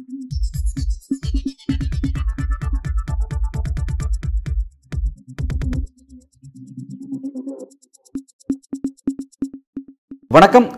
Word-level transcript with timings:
வணக்கம் 0.00 0.16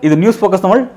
இது 0.00 0.16
news 0.16 0.40
focus 0.40 0.60
Tamil 0.60 0.88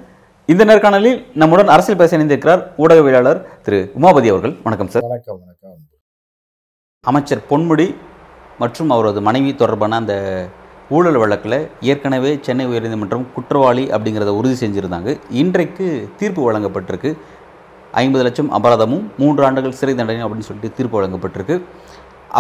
இந்த 0.46 0.66
நேர்காணலில் 0.66 1.26
நம்முடன் 1.34 1.68
அரசியல் 1.68 2.02
பேச 2.02 2.18
இணைந்திருக்கிறார் 2.18 2.74
ஊடகவியலாளர் 2.78 3.62
திரு 3.62 3.92
உமாபதி 4.00 4.34
அவர்கள். 4.34 4.58
வணக்கம் 4.64 4.88
சார் 4.88 5.02
வணக்கம் 5.02 5.40
வணக்கம். 5.40 5.78
அமைச்சர் 7.02 7.42
பொன்முடி 7.50 7.96
மற்றும் 8.60 8.90
அவரது 8.90 9.22
மனைவி 9.22 9.56
தொடர்பான 9.56 9.96
அந்த 9.96 10.50
ஊழல் 10.90 11.22
வழக்கில் 11.22 11.70
ஏற்கனவே 11.92 12.40
சென்னை 12.42 12.68
உயர்நீதிமன்றம் 12.68 13.26
குற்றவாளி 13.36 13.88
அப்படிங்கிறத 13.96 14.32
உறுதி 14.40 14.68
செஞ்சுருந்தாங்க. 14.68 15.20
இன்றைக்கு 15.30 16.10
தீர்ப்பு 16.18 16.42
வழங்கப்பட்டிருக்கு. 16.48 17.18
ஐம்பது 18.02 18.24
லட்சம் 18.28 18.50
அபராதமும் 18.58 19.06
மூன்று 19.22 19.44
ஆண்டுகள் 19.48 19.78
சிறை 19.80 19.94
தண்டனை 20.00 20.24
அப்படின்னு 20.26 20.48
சொல்லிட்டு 20.48 20.76
தீர்ப்பு 20.78 20.98
வழங்கப்பட்டிருக்கு. 21.00 21.56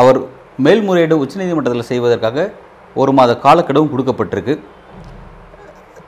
அவர் 0.02 0.20
மேல்முறையீடு 0.66 1.16
உச்சநீதிமன்றத்தில் 1.24 1.90
செய்வதற்காக 1.92 2.48
ஒரு 3.02 3.12
மாத 3.18 3.32
காலக்கெடுவும் 3.46 3.92
கொடுக்கப்பட்டிருக்கு. 3.94 4.56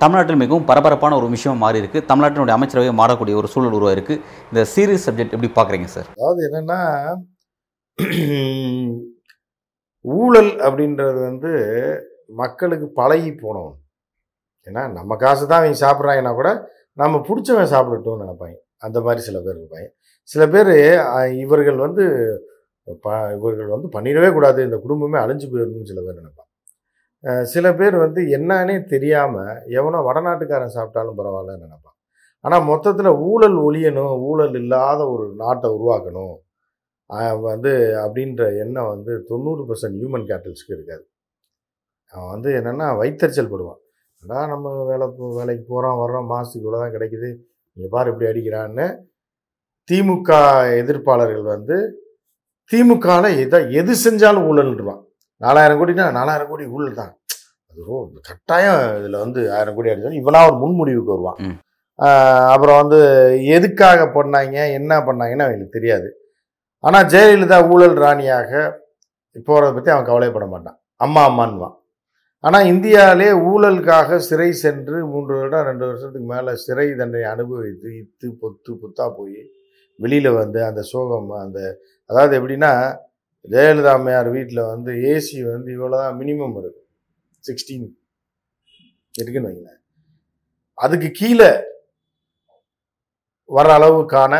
தமிழ்நாட்டில் 0.01 0.41
மிகவும் 0.41 0.67
பரபரப்பான 0.69 1.15
ஒரு 1.19 1.27
விஷயம் 1.35 1.61
மாறி 1.63 1.81
இருக்கு 1.81 1.99
தமிழ்நாட்டினுடைய 2.09 2.55
அமைச்சரவை 2.57 2.91
மாறக்கூடிய 3.01 3.35
ஒரு 3.41 3.47
சூழல் 3.53 3.77
உருவாயிருக்கு. 3.77 4.15
இந்த 4.51 4.61
சீரியஸ் 4.73 5.07
சப்ஜெக்ட் 5.07 5.33
எப்படி 5.35 5.51
பார்க்குறீங்க 5.57 5.89
சார்? 5.95 6.09
அதாவது 6.17 6.41
என்னென்னா 6.47 6.79
ஊழல் 10.05 10.51
அப்படின்றது 10.65 11.19
வந்து 11.29 11.51
மக்களுக்கு 12.41 12.87
பழகி 12.99 13.31
போனவன். 13.41 13.77
ஏன்னா 14.67 14.83
நம்ம 14.97 15.15
காசு 15.23 15.43
தான் 15.49 15.59
அவங்க 15.61 15.79
சாப்பிட்றாங்கன்னா 15.85 16.33
கூட 16.39 16.49
நம்ம 17.01 17.17
பிடிச்சவன் 17.27 17.73
சாப்பிடட்டும்னு 17.73 18.23
நினைப்பாங்க. 18.25 18.57
அந்த 18.81 18.97
மாதிரி 19.05 19.21
சில 19.29 19.37
பேர் 19.45 19.57
இருப்பாங்க. 19.59 19.87
சில 20.29 20.43
பேர் 20.53 20.71
இவர்கள் 21.43 21.79
வந்து 21.85 22.03
ப 23.05 23.07
இவர்கள் 23.37 23.73
வந்து 23.75 23.87
பண்ணிடவே 23.95 24.29
கூடாது. 24.37 24.59
இந்த 24.67 24.77
குடும்பமே 24.85 25.17
அழிஞ்சு 25.23 25.47
போயிடணும்னு 25.53 25.89
சில 25.91 26.01
பேர் 26.05 26.19
நினைப்பாங்க. 26.21 26.45
சில 27.53 27.67
பேர் 27.79 27.95
வந்து 28.05 28.21
என்னன்னே 28.37 28.75
தெரியாமல் 28.93 29.53
எவனோ 29.79 29.99
வடநாட்டுக்காரன் 30.09 30.75
சாப்பிட்டாலும் 30.77 31.17
பரவாயில்லன்னு 31.19 31.65
நினைப்பான் 31.67 31.95
ஆனால் 32.45 32.65
மொத்தத்தில் 32.71 33.11
ஊழல் 33.29 33.57
ஒழியணும் 33.67 34.15
ஊழல் 34.29 34.55
இல்லாத 34.61 35.01
ஒரு 35.13 35.25
நாட்டை 35.41 35.69
உருவாக்கணும் 35.77 36.35
வந்து 37.49 37.71
அப்படின்ற 38.03 38.43
எண்ணம் 38.63 38.89
வந்து 38.93 39.13
தொண்ணூறு 39.29 39.63
பர்சன்ட் 39.69 39.99
ஹியூமன் 40.01 40.25
கேபிட்டல்ஸ்க்கு 40.29 40.75
இருக்காது. 40.77 41.03
அவன் 42.13 42.31
வந்து 42.35 42.49
என்னென்னா 42.59 42.87
வைத்தறிச்சல் 43.01 43.51
படுவான். 43.53 43.79
ஆனால் 44.23 44.49
நம்ம 44.53 44.67
வேலை 44.91 45.05
வேலைக்கு 45.39 45.63
போகிறோம் 45.73 45.99
வர்றோம் 46.03 46.29
மாதத்துக்கு 46.33 46.65
இவ்வளோ 46.65 46.79
தான் 46.83 46.95
கிடைக்குது. 46.95 47.29
இங்கே 47.77 47.89
பாரு 47.95 48.11
இப்படி 48.11 48.27
அடிக்கிறான்னு 48.29 48.85
திமுக 49.89 50.29
எதிர்ப்பாளர்கள் 50.81 51.43
வந்து 51.55 51.75
திமுகவில் 52.71 53.37
எதை 53.43 53.59
எது 53.79 53.93
செஞ்சாலும் 54.05 54.47
ஊழல்ன்றான் 54.49 55.03
நாலாயிரம் 55.41 55.79
கோடினா 55.79 56.05
நாலாயிரம் 56.17 56.49
கோடி 56.51 56.63
ஊழல் 56.75 56.97
தான். 56.99 57.11
அது 57.67 57.79
ரொம்ப 57.89 58.19
கட்டாயம் 58.29 58.79
இதில் 58.99 59.21
வந்து 59.23 59.39
ஆயிரம் 59.55 59.75
கோடி 59.77 59.91
அடிச்சாலும் 59.91 60.21
இவனா 60.21 60.39
ஒரு 60.49 60.57
முன்முடிவுக்கு 60.63 61.13
வருவான். 61.13 61.39
அப்புறம் 62.53 62.79
வந்து 62.81 62.99
எதுக்காக 63.57 64.01
பண்ணாங்க 64.17 64.57
என்ன 64.79 64.97
பண்ணாங்கன்னு 65.07 65.45
அவங்களுக்கு 65.45 65.77
தெரியாது. 65.77 66.09
ஆனால் 66.83 67.07
ஜெயலலிதா 67.13 67.59
ஊழல் 67.73 67.95
ராணியாக 68.05 68.51
போகிறத 69.47 69.71
பற்றி 69.77 69.93
அவன் 69.93 70.09
கவலைப்பட 70.09 70.47
மாட்டான். 70.53 70.77
அம்மா 71.05 71.23
அம்மான்வான் 71.29 71.75
ஆனால் 72.43 72.67
இந்தியாவிலே 72.71 73.29
ஊழலுக்காக 73.49 74.17
சிறை 74.27 74.49
சென்று 74.63 74.97
மூன்று 75.11 75.33
வருடம் 75.37 75.67
ரெண்டு 75.69 75.85
வருஷத்துக்கு 75.87 76.27
மேலே 76.33 76.51
சிறை 76.65 76.87
தண்டனை 76.99 77.23
அனுபவித்து 77.33 77.89
இத்து 78.01 78.27
பொத்து 78.41 78.71
புத்தா 78.81 79.05
போய் 79.17 79.39
வெளியில் 79.99 80.37
வந்து 80.41 80.59
அந்த 80.69 80.81
சோகம் 80.91 81.31
அந்த 81.43 81.59
அதாவது 82.09 82.33
எப்படின்னா 82.39 82.71
ஜெயலலிதா 83.53 83.91
அம்மையார் 83.97 84.29
வீட்டில் 84.35 84.69
வந்து 84.73 84.91
ஏசி 85.13 85.37
வந்து 85.53 85.69
இவ்வளோ 85.75 85.97
தான் 86.03 86.17
மினிமம் 86.21 86.55
இருக்கு. 86.61 86.81
சிக்ஸ்டீன் 87.43 87.87
இருக்குன்னு 89.15 89.49
வைங்களேன். 89.49 89.79
அதுக்கு 90.77 91.09
கீழே 91.19 91.51
வர 93.49 93.67
அளவுக்கான 93.77 94.33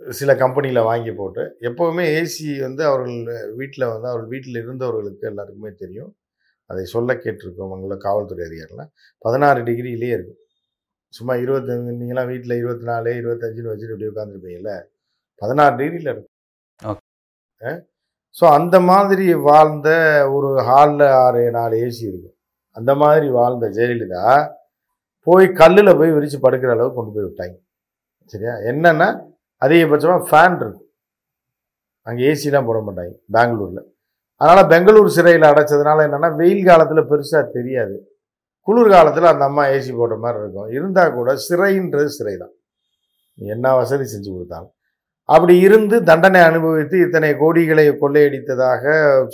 சில 0.00 0.30
கம்பெனியில் 0.42 0.88
வாங்கி 0.90 1.12
போட்டு 1.20 1.42
எப்போவுமே 1.68 2.04
ஏசி 2.18 2.46
வந்து 2.66 2.82
அவர்கள் 2.90 3.20
வீட்டில் 3.60 3.92
வந்து 3.92 4.08
அவர்கள் 4.10 4.32
வீட்டில் 4.34 4.60
இருந்தவர்களுக்கு 4.62 5.28
எல்லாருக்குமே 5.30 5.70
தெரியும். 5.82 6.12
அதை 6.72 6.84
சொல்ல 6.94 7.12
கேட்டிருக்கவங்கள 7.22 7.96
காவல்துறை 8.06 8.44
அதிகாரிலாம் 8.48 8.90
பதினாறு 9.24 9.60
டிகிரியிலே 9.68 10.10
இருக்கும் 10.16 10.38
சும்மா 11.14 11.34
இருபத்தஞ்சு 11.42 11.94
நீங்களாம் 12.00 12.30
வீட்டில் 12.32 12.58
இருபத்தி 12.60 12.86
நாலு 12.90 13.14
இருபத்தஞ்சுன்னு 13.20 13.72
வச்சுட்டு 13.72 13.94
இப்படி 13.94 14.10
உட்காந்துருப்பீங்கல்ல 14.12 14.74
பதினாறு 15.42 15.74
டிகிரியில் 15.80 16.12
இருக்கும் 16.14 16.30
Okay. 17.62 17.74
ஸோ 18.34 18.44
அந்த 18.58 18.76
மாதிரி 18.88 19.24
வாழ்ந்த 19.46 19.88
ஒரு 20.34 20.48
ஹாலில் 20.68 21.04
ஆறு 21.22 21.42
நாலு 21.56 21.74
ஏசி 21.84 22.02
இருக்கும் 22.10 22.36
அந்த 22.76 22.92
மாதிரி 23.02 23.26
வாழ்ந்த 23.36 23.66
ஜெயலலிதா 23.76 24.22
போய் 25.26 25.46
கல்லில் 25.60 25.98
போய் 25.98 26.14
விரித்து 26.16 26.38
படுக்கிற 26.44 26.70
அளவுக்கு 26.74 26.98
கொண்டு 26.98 27.12
போய் 27.16 27.26
விட்டாங்க. 27.26 27.54
சரியா? 28.32 28.54
என்னன்னா 28.70 29.08
அதிகபட்சமாக 29.62 30.26
ஃபேன் 30.28 30.56
இருக்கும் 30.60 30.88
அங்கே 32.06 32.22
ஏசிலாம் 32.30 32.68
போட 32.68 32.78
மாட்டாங்க 32.86 33.14
பெங்களூரில். 33.36 33.84
அதனால் 34.42 34.70
பெங்களூர் 34.72 35.14
சிறையில் 35.16 35.50
அடைச்சதுனால 35.50 36.04
என்னென்னா 36.08 36.30
வெயில் 36.40 36.68
காலத்தில் 36.68 37.08
பெருசாக 37.10 37.42
தெரியாது. 37.56 37.96
குளிர் 38.68 38.92
காலத்தில் 38.94 39.32
அந்த 39.32 39.44
அம்மா 39.50 39.62
ஏசி 39.74 39.92
போட்ட 39.98 40.16
மாதிரி 40.24 40.40
இருக்கும். 40.42 40.68
இருந்தால் 40.76 41.16
கூட 41.18 41.30
சிறைன்றது 41.46 42.10
சிறை 42.16 42.34
தான் 42.42 42.54
என்ன 43.38 43.74
வசதி 43.80 44.06
செஞ்சு 44.12 44.30
கொடுத்தாலும். 44.34 44.72
அப்படி 45.28 45.54
இருந்து 45.66 45.96
தண்டனை 46.10 46.40
அனுபவித்து 46.48 46.96
இத்தனை 47.04 47.30
கோடிகளை 47.42 47.84
கொள்ளையடித்ததாக 48.02 48.84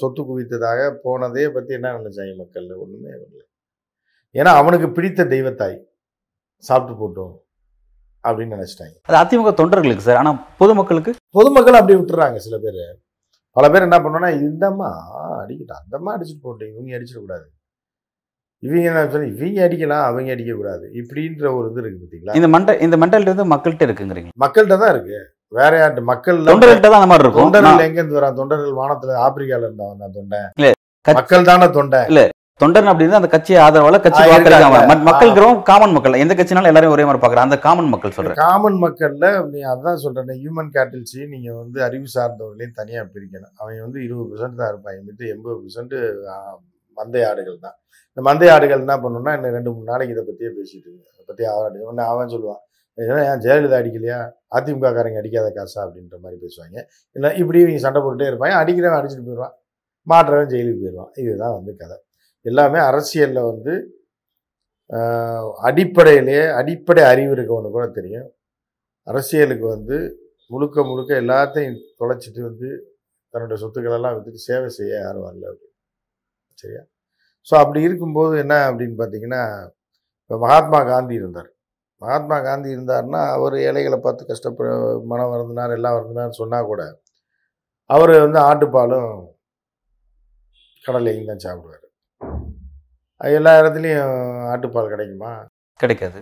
சொத்து 0.00 0.22
குவித்ததாக 0.28 0.80
போனதே 1.04 1.46
பற்றி 1.56 1.72
என்ன 1.78 1.92
நினைச்சாங்க 1.98 2.34
மக்கள்? 2.42 2.68
ஒன்றுமே 2.82 3.10
இல்லை. 3.16 3.42
ஏன்னா 4.34 4.52
அவனுக்கு 4.60 4.88
பிடித்த 4.96 5.28
தெய்வத்தாய் 5.34 5.76
சாப்பிட்டு 6.64 6.94
போட்டோம் 7.00 7.34
அப்படின்னு 8.24 8.56
நினச்சிட்டாங்க. 8.56 8.96
அது 9.08 9.18
அதிமுக 9.22 9.52
தொண்டர்களுக்கு 9.60 10.06
சார் 10.06 10.20
ஆனால் 10.22 10.40
பொதுமக்களுக்கு? 10.62 11.12
பொதுமக்கள் 11.38 11.78
அப்படி 11.80 11.96
விட்டுறாங்க 11.98 12.40
சில 12.46 12.56
பேர். 12.64 12.82
பல 13.58 13.68
பேர் 13.72 13.86
என்ன 13.86 13.98
பண்ணோன்னா 14.02 14.30
இந்தம்மா 14.46 14.90
அடிக்கட்டும். 15.42 15.80
அந்தம்மா 15.82 16.10
அடிச்சுட்டு 16.16 16.44
போட்டோம் 16.46 16.70
இவங்க 16.72 16.98
அடிச்சிடக்கூடாது 16.98 17.46
இவங்க 18.62 18.86
என்ன 18.90 19.02
சொல்லி 19.14 19.28
இவங்க 19.34 19.58
அடிக்கலாம் 19.66 20.06
அவங்க 20.06 20.30
அடிக்கக்கூடாது 20.34 20.84
இப்படின்ற 21.00 21.46
ஒரு 21.56 21.66
இது 21.70 21.80
இருக்கு 21.82 21.98
பார்த்தீங்களா? 22.00 22.36
இந்த 22.38 22.48
மண்ட 22.54 22.70
இந்த 22.86 22.96
மென்டாலிட்டி 23.02 23.32
வந்து 23.34 23.52
மக்கள்கிட்ட 23.52 23.86
இருக்குங்கிறீங்க. 23.88 24.30
மக்கள்கிட்ட 24.44 24.78
தான் 24.82 24.92
இருக்கு. 24.94 25.18
வேற 25.58 25.72
யார்கிட்ட? 25.80 26.02
மக்கள் 26.12 26.38
தொண்டர்கள்ட்ட 26.48 26.88
தான் 26.88 26.98
அந்த 27.00 27.10
மாதிரி 27.10 27.24
இருக்கும். 27.24 27.44
தொண்டர்கள் 27.44 27.76
நான் 27.76 27.86
எங்க 27.88 28.00
இருந்து 28.00 28.18
வரான்? 28.18 28.38
தொண்டர்கள் 28.40 28.74
வானத்துல 28.80 29.14
ஆப்பிரிக்கால 29.26 29.66
இருந்தா 29.68 29.86
வந்தான் 29.92 30.16
தொண்டை 30.18 30.40
இல்ல, 30.58 30.70
மக்கள் 31.06 31.48
தானே 31.50 31.68
தொண்டை 31.78 32.00
தொண்டன் 32.60 32.90
அப்படின்னு 32.90 33.18
அந்த 33.18 33.28
கட்சி 33.32 33.52
ஆதரவால 33.64 33.98
கட்சி 34.04 34.22
மக்கள்ங்கிறவங்க 35.08 35.62
காமன் 35.68 35.92
மக்கள் 35.96 36.22
எந்த 36.22 36.34
கட்சினாலும் 36.38 36.70
எல்லாரையும் 36.70 36.94
ஒரே 36.94 37.04
மாதிரி 37.08 37.20
பார்க்குறேன் 37.22 37.46
அந்த 37.48 37.58
காமன் 37.66 37.90
மக்கள் 37.92 38.14
சொல்றேன். 38.16 38.38
காமன் 38.44 38.78
மக்கள்ல 38.84 39.26
நீ 39.52 39.60
அதான் 39.72 40.00
சொல்றேன் 40.04 40.32
ஹியூமன் 40.42 40.70
கேட்டில்ஸி 40.76 41.20
நீங்க 41.34 41.48
வந்து 41.60 41.78
அறிவு 41.88 42.08
சார்ந்தவர்களையும் 42.14 42.74
தனியா 42.80 43.02
பிரிக்கணும். 43.14 43.52
அவங்க 43.60 43.80
வந்து 43.86 44.00
இருபது 44.06 44.26
பெர்சன்ட் 44.30 44.58
தான் 44.60 44.70
இருப்பாங்க. 44.72 44.98
மித்த 45.08 45.30
எண்பது 45.34 45.58
பெர்சன்ட் 45.64 45.94
மந்தை 46.96 47.22
ஆடுகள் 47.28 47.58
தான். 47.66 47.76
இந்த 48.12 48.22
மந்தை 48.28 48.48
ஆடுகள் 48.56 48.82
என்ன 48.84 48.96
பண்ணுன்னா 49.04 49.34
இன்னும் 49.38 49.54
ரெண்டு 49.58 49.70
மூணு 49.74 49.88
நாளைக்கு 49.92 50.14
இதை 50.16 50.24
பத்தியே 50.30 50.50
பேசிட்டு 50.58 50.88
இருக்கு 50.88 51.06
அதை 51.12 51.22
பத்தி 51.30 51.44
ஆடு 51.52 51.86
ஒன்று 51.90 52.04
அவன் 52.12 52.32
சொல்லுவான். 52.34 52.62
ஏன்னா 52.98 53.20
ஏன் 53.30 53.42
ஜெயலலிதா 53.44 53.78
அடிக்கலையா? 53.80 54.18
அதிமுக 54.56 54.90
காரங்க 54.96 55.22
அடிக்காத 55.22 55.48
காசா? 55.58 55.78
அப்படின்ற 55.86 56.16
மாதிரி 56.24 56.38
பேசுவாங்க. 56.44 56.78
இல்லை 57.16 57.30
இப்படி 57.40 57.58
இவங்க 57.64 57.80
சண்டை 57.86 58.00
போட்டுட்டே 58.04 58.28
இருப்பாங்க. 58.30 58.56
அடிக்கிறவன் 58.62 58.98
அடிச்சுட்டு 59.00 59.26
போயிடுவான். 59.28 59.54
மாட்டுறவன் 60.12 60.52
ஜெயிலுக்கு 60.54 60.82
போயிடுவான். 60.84 61.12
இதுதான் 61.22 61.56
வந்து 61.58 61.72
கதை. 61.82 61.96
எல்லாமே 62.46 62.78
அரசியலில் 62.90 63.48
வந்து 63.50 63.72
அடிப்படையிலேயே 65.68 65.68
அடிப்படையிலே 65.68 66.40
அடிப்படை 66.58 67.02
அறிவு 67.12 67.32
இருக்கவனு 67.36 67.70
கூட 67.76 67.86
தெரியும். 67.98 68.28
அரசியலுக்கு 69.06 69.66
வந்து 69.76 69.96
முழுக்க 70.52 70.84
முழுக்க 70.90 71.10
எல்லாத்தையும் 71.22 71.78
தொலைச்சிட்டு 72.00 72.40
வந்து 72.50 72.68
தன்னுடைய 73.34 73.56
சொத்துக்களெல்லாம் 73.62 74.14
வித்துட்டு 74.16 74.46
சேவை 74.48 74.68
செய்ய 74.78 74.92
யாரும் 75.04 75.26
வரல 75.26 75.44
அப்படின்னு. 75.50 75.74
சரியா? 76.62 76.82
ஸோ 77.48 77.54
அப்படி 77.62 77.80
இருக்கும்போது 77.88 78.34
என்ன 78.44 78.54
அப்படின்னு 78.68 78.96
பார்த்தீங்கன்னா 79.00 79.42
இப்போ 80.22 80.38
மகாத்மா 80.46 80.80
காந்தி 80.92 81.14
இருந்தார். 81.20 81.50
மகாத்மா 82.02 82.36
காந்தி 82.48 82.68
இருந்தார்னா 82.76 83.20
அவர் 83.36 83.54
ஏழைகளை 83.68 83.98
பார்த்து 84.06 84.30
கஷ்டப்பட 84.30 84.68
மனம் 85.12 85.32
வருந்தினார் 85.34 85.74
எல்லாம் 85.78 85.96
வருந்தினார் 85.98 86.38
சொன்னால் 86.40 86.70
கூட 86.70 86.82
அவர் 87.90 88.12
வந்து 88.26 88.40
ஆட்டுப்பாலும் 88.48 89.10
கடலையும் 90.84 91.30
தான் 91.30 91.44
சாப்பிடுவார். 91.46 91.77
எல்லா 93.20 93.52
இடத்துலையும் 93.60 94.12
ஆட்டுப்பால் 94.52 94.92
கிடைக்குமா? 94.92 95.30
கிடைக்காது. 95.80 96.18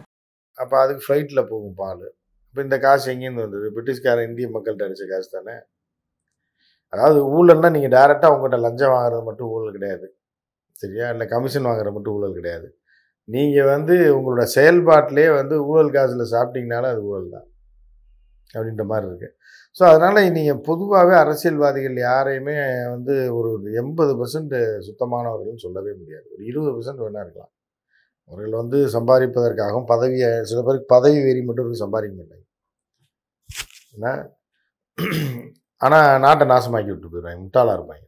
அப்போ 0.59 0.75
அதுக்கு 0.83 1.03
ஃப்ளைட்டில் 1.07 1.49
போகும் 1.49 1.75
பால். 1.75 2.07
இப்போ 2.49 2.63
இந்த 2.63 2.79
காசு 2.79 3.07
எங்கேருந்து 3.13 3.45
வந்தது? 3.47 3.67
பிரிட்டிஷ்காரன் 3.75 4.29
இந்திய 4.29 4.47
மக்கள்கிட்ட 4.49 4.87
அடித்த 4.87 5.07
காசு 5.07 5.29
தானே? 5.37 5.57
அதாவது 6.93 7.21
ஊழல்னா 7.37 7.71
நீங்கள் 7.71 7.95
டேரெக்டாக 7.97 8.35
உங்கள்கிட்ட 8.35 8.59
லஞ்சம் 8.67 8.95
வாங்குறது 8.95 9.23
மட்டும் 9.23 9.49
ஊழல் 9.49 9.73
கிடையாது. 9.73 10.07
சரியா? 10.73 11.07
இல்லை 11.11 11.27
கமிஷன் 11.27 11.69
வாங்குறது 11.69 11.95
மட்டும் 11.97 12.17
ஊழல் 12.19 12.39
கிடையாது. 12.39 12.69
நீங்கள் 13.29 13.71
வந்து 13.75 13.95
உங்களோட 14.17 14.43
செயல்பாட்டிலே 14.57 15.27
வந்து 15.41 15.67
ஊழல் 15.67 15.95
காசில் 15.97 16.33
சாப்பிட்டீங்கனாலும் 16.35 16.93
அது 16.95 17.03
ஊழல் 17.05 17.35
தான். 17.37 17.49
அப்படின்ற 18.55 18.85
மாதிரி 18.85 19.07
இருக்குது 19.11 19.35
ஸோ 19.79 19.83
அதனால் 19.91 20.19
நீங்கள் 20.37 20.63
பொதுவாகவே 20.69 21.15
அரசியல்வாதிகள் 21.23 21.97
யாரையுமே 22.09 22.55
வந்து 22.95 23.15
ஒரு 23.39 23.51
எண்பது 23.81 24.13
பர்சன்ட் 24.21 24.55
சுத்தமானவர்கள்னு 24.87 25.65
சொல்லவே 25.67 25.93
முடியாது. 26.01 26.27
ஒரு 26.35 26.43
இருபது 26.51 26.73
பர்சன்ட் 26.77 27.03
வேணா 27.05 27.23
இருக்கலாம். 27.25 27.53
அவர்கள் 28.31 28.61
வந்து 28.63 28.79
சம்பாதிப்பதற்காகவும் 28.97 29.89
பதவியை 29.93 30.31
சில 30.51 30.61
பேருக்கு 30.67 30.93
பதவி 30.97 31.19
வெறி 31.27 31.43
மட்டும் 31.49 31.65
இருக்கு 31.65 31.85
சம்பாதிக்க 31.85 32.15
மாட்டாங்க. 32.21 32.45
ஏன்னா 33.97 34.13
ஆனால் 35.81 36.21
நாட்டை 36.25 36.45
நாசமாக்கி 36.53 36.91
விட்டு 36.93 37.09
போயிடுவாங்க 37.13 37.41
முட்டாளாக 37.45 37.77
இருப்பாங்க. 37.79 38.05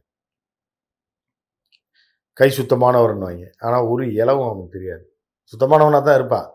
கை 2.37 2.49
சுத்தமானவர்னுவாங்க 2.59 3.45
ஆனால் 3.65 3.87
ஒரு 3.93 4.03
இலவும் 4.21 4.49
அவனுக்கு 4.49 4.75
தெரியாது. 4.77 5.05
சுத்தமானவனாக 5.53 6.03
தான் 6.07 6.19
இருப்பான். 6.19 6.47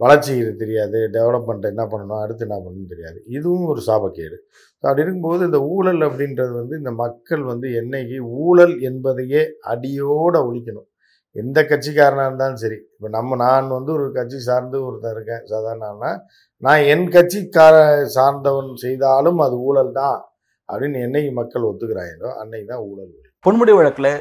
வளர்ச்சி 0.00 0.32
தெரியாது 0.62 0.98
டெவலப்மெண்ட் 1.16 1.66
என்ன 1.72 1.82
பண்ணணும் 1.92 2.22
அடுத்து 2.22 2.44
என்ன 2.46 2.56
பண்ணணும்னு 2.62 2.92
தெரியாது. 2.94 3.18
இதுவும் 3.36 3.68
ஒரு 3.72 3.80
சாபக்கேடு. 3.88 4.36
ஸோ 4.78 4.84
அப்படி 4.88 5.04
இருக்கும்போது 5.04 5.42
இந்த 5.48 5.60
ஊழல் 5.74 6.02
அப்படின்றது 6.08 6.52
வந்து 6.60 6.74
இந்த 6.80 6.92
மக்கள் 7.02 7.44
வந்து 7.52 7.68
என்னைக்கு 7.80 8.18
ஊழல் 8.44 8.74
என்பதையே 8.88 9.42
அடியோடு 9.72 10.40
ஒழிக்கணும். 10.48 10.88
எந்த 11.36 11.58
கட்சிக்காரனாக 11.70 12.28
இருந்தாலும் 12.28 12.60
சரி. 12.64 12.78
இப்போ 12.94 13.08
நம்ம 13.16 13.36
நான் 13.44 13.74
வந்து 13.76 13.90
ஒரு 13.96 14.04
கட்சி 14.18 14.38
சார்ந்து 14.48 14.78
ஒருத்தன் 14.86 15.14
இருக்கேன் 15.16 15.42
சாதாரணனா 15.52 16.10
நான் 16.62 16.86
என் 16.92 17.08
கட்சிக்கார 17.16 17.74
சார்ந்தவன் 18.16 18.70
செய்தாலும் 18.84 19.40
அது 19.46 19.56
ஊழல் 19.68 19.92
தான் 20.00 20.18
அப்படின்னு 20.68 20.98
என்னைக்கு 21.06 21.32
மக்கள் 21.40 21.68
ஒத்துக்கிறாங்களோ 21.70 22.30
அன்னைக்கு 22.42 22.68
தான் 22.72 22.84
ஊழல் 22.90 23.12
பொன்முடி 23.44 23.72
வழக்கில் 23.76 24.12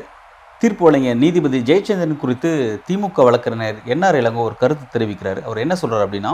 தீர்ப்பு 0.64 0.84
வழங்கிய 0.88 1.14
நீதிபதி 1.22 1.60
ஜெயச்சந்திரன் 1.70 2.20
குறித்து 2.24 2.50
திமுக 2.88 3.24
வழக்கறிஞர் 3.28 3.80
என்ஆர் 3.94 4.18
இளங்கோ 4.20 4.44
ஒரு 4.50 4.56
கருத்து 4.62 4.86
தெரிவிக்கிறார். 4.94 5.40
அவர் 5.48 5.60
என்ன 5.64 5.76
சொல்கிறார் 5.82 6.04
அப்படின்னா 6.06 6.32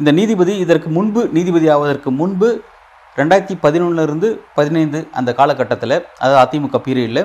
இந்த 0.00 0.10
நீதிபதி 0.18 0.52
இதற்கு 0.64 0.88
முன்பு 0.96 1.22
நீதிபதி 1.36 1.66
ஆவதற்கு 1.74 2.10
முன்பு 2.20 2.48
ரெண்டாயிரத்தி 3.18 3.56
பதினொன்னுலருந்து 3.64 4.28
பதினைந்து 4.58 4.98
அந்த 5.18 5.30
காலகட்டத்தில் 5.40 5.96
அதாவது 6.22 6.38
அதிமுக 6.44 6.80
பீரியடில் 6.86 7.22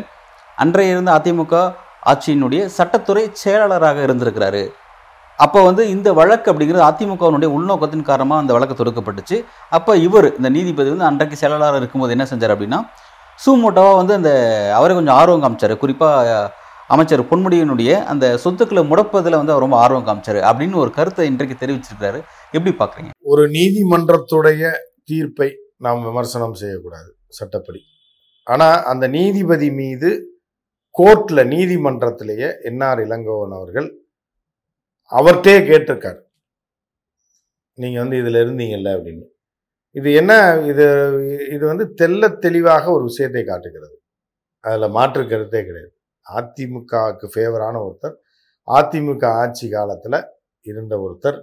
அன்றைய 0.63 0.95
இருந்த 0.95 1.11
அதிமுக 1.19 1.53
ஆட்சியினுடைய 2.11 2.63
சட்டத்துறை 2.77 3.23
செயலாளராக 3.43 4.01
இருந்திருக்கிறாரு. 4.07 4.63
அப்போ 5.39 5.59
வந்து 5.67 5.83
இந்த 5.93 6.09
வழக்கு 6.19 6.49
அப்படிங்கிறது 6.51 6.85
அதிமுகவினுடைய 6.89 7.49
உள்நோக்கத்தின் 7.57 8.09
காரணமாக 8.09 8.43
அந்த 8.43 8.53
வழக்கு 8.57 8.75
தொடுக்கப்பட்டுச்சு. 8.81 9.37
அப்போ 9.77 9.93
இவர் 10.07 10.27
இந்த 10.37 10.49
நீதிபதி 10.57 10.89
வந்து 10.93 11.09
அன்றைக்கு 11.11 11.37
செயலாளராக 11.41 11.81
இருக்கும்போது 11.81 12.15
என்ன 12.15 12.27
செஞ்சார் 12.31 12.53
அப்படின்னா 12.55 12.79
சூமோட்டோவாக 13.39 13.97
வந்து 14.01 14.13
அந்த 14.19 14.31
அவரை 14.77 14.93
கொஞ்சம் 14.97 15.17
ஆர்வம் 15.21 15.43
காமிச்சார். 15.43 15.73
குறிப்பாக 15.83 16.29
அமைச்சர் 16.93 17.29
பொன்முடியினுடைய 17.29 17.91
அந்த 18.11 18.25
சொத்துக்களை 18.43 18.81
முடப்பதில் 18.91 19.37
வந்து 19.39 19.53
அவர் 19.53 19.65
ரொம்ப 19.65 19.77
ஆர்வம் 19.83 20.07
காமிச்சார் 20.07 20.39
அப்படின்னு 20.49 20.81
ஒரு 20.83 20.91
கருத்தை 20.97 21.25
இன்றைக்கு 21.31 21.55
தெரிவிச்சிருக்காரு. 21.63 22.19
எப்படி 22.55 22.73
பார்க்குறீங்க 22.81 23.11
ஒரு 23.33 23.43
நீதிமன்றத்துடைய 23.57 24.71
தீர்ப்பை 25.09 25.49
நாம் 25.85 26.05
விமர்சனம் 26.09 26.55
செய்யக்கூடாது 26.61 27.09
சட்டப்படி. 27.39 27.81
ஆனால் 28.47 28.77
அந்த 28.91 29.05
நீதிபதி 29.17 29.69
மீது 29.81 30.09
கோர்ட்டில் 30.95 31.49
நீதிமன்றத்திலேயே 31.53 32.49
என்ஆர் 32.69 33.01
இளங்கோவன் 33.05 33.55
அவர்கள் 33.59 33.87
அவர்கிட்டே 35.11 35.55
கேட்டிருக்கார். 35.69 36.19
நீங்கள் 37.77 38.01
வந்து 38.03 38.19
இதில் 38.21 38.41
இருந்தீங்கல்ல 38.43 38.91
அப்படின்னு. 38.97 39.25
இது 39.95 40.09
என்ன? 40.21 40.33
இது 40.71 40.85
இது 41.55 41.63
வந்து 41.71 41.85
தெல்ல 42.01 42.23
தெளிவாக 42.45 42.85
ஒரு 42.95 43.03
விஷயத்தை 43.09 43.43
காட்டுகிறது. 43.43 43.95
அதில் 44.63 44.95
மாற்று 44.97 45.23
கருத்தே 45.23 45.61
கிடையாது. 45.67 45.93
அதிமுகவுக்கு 46.25 47.27
ஃபேவரான 47.33 47.75
ஒருத்தர் 47.87 48.15
அதிமுக 48.67 49.23
ஆட்சி 49.41 49.67
காலத்தில் 49.75 50.19
இருந்த 50.65 50.93
ஒருத்தர் 51.05 51.39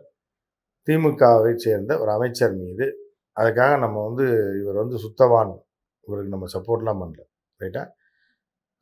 திமுகவை 0.89 1.53
சேர்ந்த 1.65 1.93
ஒரு 2.03 2.11
அமைச்சர் 2.17 2.55
மீது 2.63 2.87
அதுக்காக 3.37 3.73
நம்ம 3.85 3.99
வந்து 4.09 4.25
இவர் 4.63 4.81
வந்து 4.83 4.97
சுத்தவான். 5.05 5.53
இவருக்கு 6.09 6.35
நம்ம 6.35 6.49
சப்போர்ட்லாம் 6.57 7.01
பண்ணல. 7.03 7.23
ரைட்டா? 7.61 7.83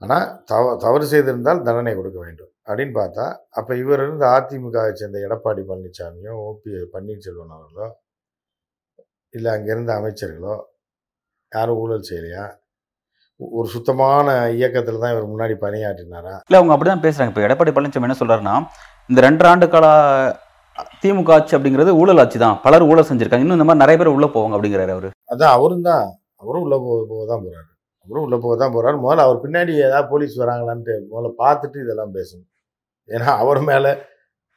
ஆனால் 0.03 0.27
தவ 0.51 0.65
தவறு 0.85 1.07
செய்திருந்தால் 1.13 1.65
தண்டனை 1.67 1.93
கொடுக்க 1.97 2.19
வேண்டும். 2.27 2.51
அப்படின்னு 2.69 2.95
பார்த்தா 3.01 3.27
அப்போ 3.59 3.73
இவர் 3.83 4.03
இருந்து 4.05 4.27
அதிமுகவை 4.37 4.93
சேர்ந்த 5.01 5.19
எடப்பாடி 5.27 5.63
பழனிசாமியோ 5.71 6.35
ஓபி 6.49 6.71
பன்னீர்செல்வன் 6.95 7.55
அவர்களோ 7.59 7.89
இல்லை 9.35 9.51
அங்கே 9.57 9.71
இருந்த 9.75 9.93
அமைச்சர்களோ 9.99 10.55
யாரும் 11.53 11.81
ஊழல் 11.83 12.09
செய்யலையா? 12.09 12.45
ஒரு 13.41 13.69
சுத்தமான 13.75 14.29
இயக்கத்தில் 14.57 15.03
தான் 15.03 15.13
இவர் 15.15 15.31
முன்னாடி 15.33 15.55
பணியாற்றினாரா? 15.65 16.35
இல்லை 16.47 16.59
அவங்க 16.61 16.75
அப்படி 16.75 16.91
தான் 16.91 17.05
பேசுகிறாங்க 17.05 17.33
இப்போ 17.33 17.45
எடப்பாடி 17.47 17.73
பழனிசாமி 17.77 18.09
என்ன 18.09 18.19
சொல்கிறாருன்னா 18.21 18.55
இந்த 19.11 19.21
ரெண்டு 19.27 19.45
ஆண்டு 19.51 19.67
கால 19.75 19.87
திமுக 21.03 21.33
ஆட்சி 21.37 21.55
அப்படிங்கிறது 21.57 21.93
ஊழல் 22.01 22.21
ஆட்சி 22.23 22.39
தான். 22.43 22.59
பலர் 22.67 22.87
ஊழல் 22.91 23.09
செஞ்சுருக்காங்க. 23.09 23.45
இன்னும் 23.45 23.59
இந்த 23.59 23.67
மாதிரி 23.69 23.83
நிறைய 23.85 23.97
பேர் 24.01 24.15
உள்ளே 24.17 24.29
போவாங்க 24.35 24.57
அப்படிங்கிறாரு 24.57 24.93
அவர். 24.97 25.09
அதான் 25.33 25.55
அவரும் 25.57 25.87
தான். 25.89 26.05
அவரும் 26.43 26.65
உள்ளே 26.67 26.79
போக 26.85 27.01
போக 27.13 27.23
தான் 27.31 27.43
போகிறாரு 27.45 27.69
அவரும் 28.07 28.25
உள்ளே 28.27 28.39
போக 28.45 28.55
தான் 28.63 28.73
போகிறாரு 28.75 28.97
முதல்ல 29.05 29.25
அவர் 29.27 29.43
பின்னாடி 29.45 29.73
ஏதாவது 29.87 30.11
போலீஸ் 30.13 30.37
வராங்களான்ட்டு 30.43 30.95
முதல்ல 31.11 31.31
பார்த்துட்டு 31.43 31.79
இதெல்லாம் 31.85 32.15
பேசணும். 32.19 32.49
ஏன்னா 33.09 33.31
அவர் 33.43 33.61
மேலே 33.71 33.91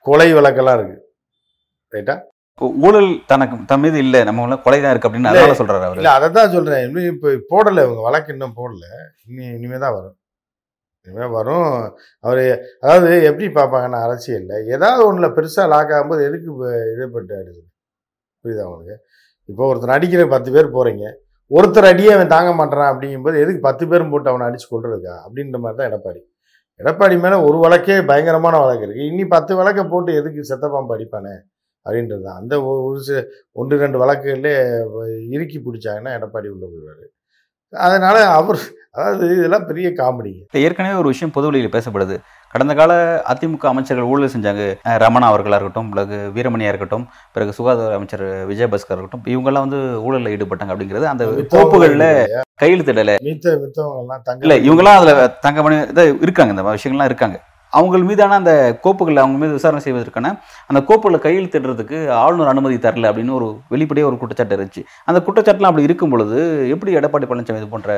கொலை 0.06 0.30
வழக்கெல்லாம் 0.38 0.78
இருக்குது 0.78 1.02
ரைட்டா? 1.94 2.16
ஊழல் 2.82 3.12
தனக்கு 3.32 3.56
தன் 3.70 3.84
மீது 3.84 3.98
இல்லை 4.06 4.20
நம்ம 4.28 4.58
கொலை 4.66 4.80
தான் 4.80 4.94
இருக்கு 4.94 5.08
அப்படின்னு. 5.10 5.30
அதனால 5.32 5.56
சொல்றாரு 5.62 5.86
அவர். 5.88 6.00
இல்லை 6.00 6.14
அதை 6.18 6.28
தான் 6.38 6.54
சொல்கிறேன் 6.56 6.84
இன்னும் 6.88 7.08
இப்போ 7.14 7.30
போடலை 7.52 7.82
இவங்க 7.86 8.02
வழக்கு 8.08 8.34
இன்னும் 8.36 8.58
போடல. 8.60 8.84
இனி 9.28 9.44
இனிமே 9.58 9.78
தான் 9.84 9.96
வரும். 9.98 10.16
இனிமேல் 11.08 11.34
வரும். 11.38 11.72
அவர் 12.24 12.42
அதாவது 12.84 13.10
எப்படி 13.30 13.48
பார்ப்பாங்கன்னா 13.58 14.00
அரசியலில் 14.08 14.68
ஏதாவது 14.76 15.02
ஒன்றில் 15.08 15.36
பெருசாக 15.38 15.72
லாக் 15.74 15.94
ஆகும்போது 15.96 16.22
எதுக்கு 16.30 16.48
இப்ப 16.54 16.68
இது 16.94 17.08
பண்ணிட்டு 17.14 17.40
அடிச்சு 17.40 17.64
புரியுதா 18.44 18.66
உங்களுக்கு? 18.70 18.96
இப்போ 19.50 19.64
ஒருத்தர் 19.72 19.96
அடிக்கிற 19.96 20.24
பத்து 20.34 20.50
பேர் 20.56 20.76
போகிறீங்க 20.76 21.06
ஒருத்தர் 21.52 21.90
அடியே 21.90 22.12
அவன் 22.16 22.34
தாங்க 22.36 22.52
மாட்டான் 22.60 22.92
அப்படிங்கும்போது 22.92 23.38
எதுக்கு 23.44 23.62
பத்து 23.68 23.84
பேரும் 23.92 24.12
போட்டு 24.14 24.32
அவனை 24.32 24.46
அடிச்சு 24.50 24.68
கொண்டுருக்கா 24.68 25.16
அப்படின்ற 25.26 25.58
மாதிரி 25.64 25.78
தான் 25.80 25.90
எடப்பாடி. 25.90 26.22
எடப்பாடி 26.80 27.16
மேலே 27.24 27.38
ஒரு 27.48 27.58
வழக்கே 27.64 27.96
பயங்கரமான 28.10 28.60
வழக்கு 28.64 28.86
இருக்குது 28.86 29.10
இனி 29.12 29.26
பத்து 29.36 29.54
வழக்கை 29.60 29.84
போட்டு 29.92 30.12
எதுக்கு 30.20 30.50
செத்தப்பாம்பு 30.52 30.96
அடிப்பானே? 30.96 31.34
அப்படின்றது 31.86 32.24
தான். 32.28 32.40
அந்த 32.42 32.54
ஒரு 32.68 33.00
சில 33.08 33.20
ஒன்று 33.62 33.82
ரெண்டு 33.84 34.02
வழக்குகளே 34.04 34.54
இறுக்கி 35.36 35.60
பிடிச்சாங்கன்னா 35.66 36.16
எடப்பாடி 36.20 36.50
உள்ள 36.54 36.66
போயிடுவார். 36.72 37.10
அதனால 37.74 38.18
அவர் 38.40 38.62
அதாவது 38.96 39.26
இதெல்லாம் 39.36 39.68
பெரிய 39.70 39.88
இல்ல, 40.42 40.60
ஏற்கனவே 40.66 40.98
ஒரு 41.02 41.08
விஷயம் 41.12 41.32
பொது 41.36 41.48
வெளியில் 41.50 41.76
பேசப்படுது. 41.76 42.16
கடந்த 42.54 42.74
கால 42.80 42.92
அதிமுக 43.32 43.66
அமைச்சர்கள் 43.70 44.10
ஊழல் 44.12 44.34
செஞ்சாங்க. 44.34 44.64
ரமணா 45.04 45.30
அவர்களாக 45.32 45.60
இருக்கட்டும் 45.60 45.90
பிறகு 45.94 46.18
வீரமணியா 46.36 46.72
இருக்கட்டும் 46.74 47.06
பிறகு 47.36 47.56
சுகாதார 47.58 47.96
அமைச்சர் 48.00 48.26
விஜயபாஸ்கர் 48.52 48.98
இருக்கட்டும் 48.98 49.26
இவங்கெல்லாம் 49.34 49.66
வந்து 49.68 49.80
ஊழலில் 50.08 50.34
ஈடுபட்டாங்க 50.36 50.74
அப்படிங்கிறது 50.76 51.08
அந்த 51.14 51.26
கோப்புகளில் 51.56 52.08
கையெழுத்திடல. 52.64 53.16
மித்த 53.30 53.56
மித்தவங்க 53.64 54.04
எல்லாம் 54.04 54.24
தங்க 54.30 54.46
இல்ல 54.48 54.58
இவங்கெல்லாம் 54.68 55.00
அதுல 55.00 55.16
தங்கமணி 55.48 55.80
இதான் 55.94 56.22
இருக்காங்க 56.28 56.56
இந்த 56.56 56.66
விஷயங்கள்லாம் 56.70 57.12
இருக்காங்க. 57.12 57.40
அவங்க 57.78 58.02
மீதான 58.10 58.38
அந்த 58.42 58.54
கோப்புகளை 58.86 59.20
அவங்க 59.24 59.38
மீது 59.42 59.58
விசாரணை 59.58 59.82
செய்வதற்கான 59.86 60.32
அந்த 60.70 60.80
கோப்புகளை 60.90 61.20
கையெழுத்திடுறதுக்கு 61.26 61.98
ஆளுநர் 62.24 62.52
அனுமதி 62.54 62.78
தரல 62.86 63.10
அப்படின்னு 63.12 63.38
ஒரு 63.40 63.48
வெளிப்படையாக 63.74 64.10
ஒரு 64.12 64.18
குற்றச்சாட்டு 64.22 64.58
இருந்துச்சு. 64.58 64.84
அந்த 65.10 65.20
குற்றச்சாட்டுலாம் 65.28 65.72
அப்படி 65.72 65.88
இருக்கும் 65.90 66.14
பொழுது 66.14 66.38
எப்படி 66.76 66.98
எடப்பாடி 67.00 67.28
பழனிசாமி 67.32 67.62
இது 67.62 67.70
போன்ற 67.74 67.96